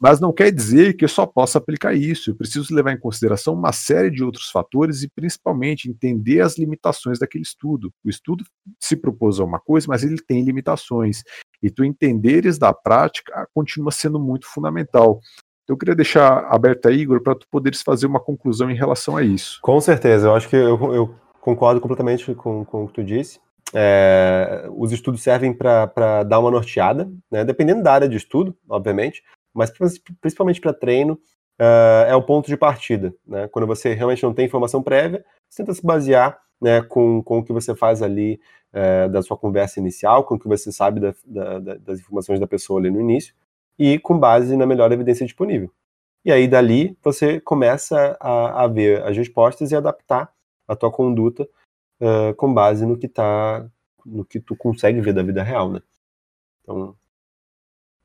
[0.00, 2.30] Mas não quer dizer que eu só possa aplicar isso.
[2.30, 7.18] Eu preciso levar em consideração uma série de outros fatores e, principalmente, entender as limitações
[7.18, 7.92] daquele estudo.
[8.02, 8.42] O estudo
[8.80, 11.22] se propôs a uma coisa, mas ele tem limitações.
[11.62, 15.20] E tu entenderes da prática continua sendo muito fundamental.
[15.64, 19.18] Então, eu queria deixar aberto aí, Igor, para tu poderes fazer uma conclusão em relação
[19.18, 19.58] a isso.
[19.60, 20.28] Com certeza.
[20.28, 23.38] Eu acho que eu, eu concordo completamente com, com o que tu disse.
[23.74, 29.22] É, os estudos servem para dar uma norteada, né, dependendo da área de estudo, obviamente,
[29.54, 29.72] mas
[30.20, 31.14] principalmente para treino,
[31.60, 33.14] uh, é o ponto de partida.
[33.26, 33.48] Né?
[33.48, 37.44] Quando você realmente não tem informação prévia, você tenta se basear né, com, com o
[37.44, 38.40] que você faz ali
[38.72, 42.46] uh, da sua conversa inicial, com o que você sabe da, da, das informações da
[42.46, 43.34] pessoa ali no início,
[43.78, 45.70] e com base na melhor evidência disponível.
[46.24, 50.30] E aí, dali, você começa a, a ver as respostas e adaptar
[50.68, 51.48] a tua conduta
[52.00, 53.66] uh, com base no que tá,
[54.04, 55.80] no que tu consegue ver da vida real, né?
[56.62, 56.94] Então,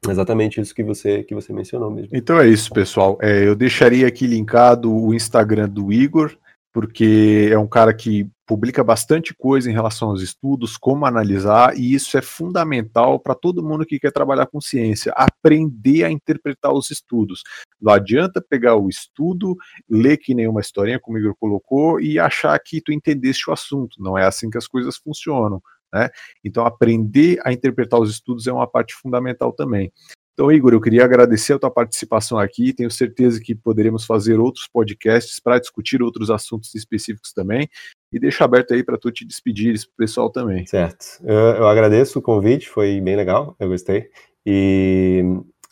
[0.10, 2.10] Exatamente isso que você que você mencionou mesmo.
[2.14, 3.18] Então é isso, pessoal.
[3.22, 6.36] É, eu deixaria aqui linkado o Instagram do Igor,
[6.74, 11.94] porque é um cara que publica bastante coisa em relação aos estudos, como analisar, e
[11.94, 16.92] isso é fundamental para todo mundo que quer trabalhar com ciência, aprender a interpretar os
[16.92, 17.42] estudos.
[17.82, 19.56] Não adianta pegar o estudo,
[19.90, 23.54] ler que nem uma historinha, como o Igor colocou, e achar que tu entendeste o
[23.54, 24.02] assunto.
[24.02, 25.62] Não é assim que as coisas funcionam.
[25.96, 26.10] Né?
[26.44, 29.94] Então, aprender a interpretar os estudos é uma parte fundamental também.
[30.34, 32.74] Então, Igor, eu queria agradecer a tua participação aqui.
[32.74, 37.70] Tenho certeza que poderemos fazer outros podcasts para discutir outros assuntos específicos também.
[38.12, 40.66] E deixo aberto aí para tu te despedir para o pessoal também.
[40.68, 41.06] Certo.
[41.24, 44.10] Eu, eu, agradeço o convite, foi bem legal, eu gostei.
[44.46, 45.24] E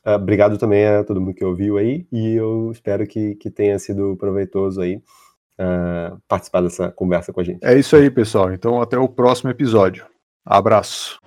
[0.08, 2.08] uh, obrigado também a todo mundo que ouviu aí.
[2.10, 4.96] E eu espero que, que tenha sido proveitoso aí
[5.60, 7.60] uh, participar dessa conversa com a gente.
[7.62, 8.54] É isso aí, pessoal.
[8.54, 10.13] Então, até o próximo episódio.
[10.46, 11.23] Abraço.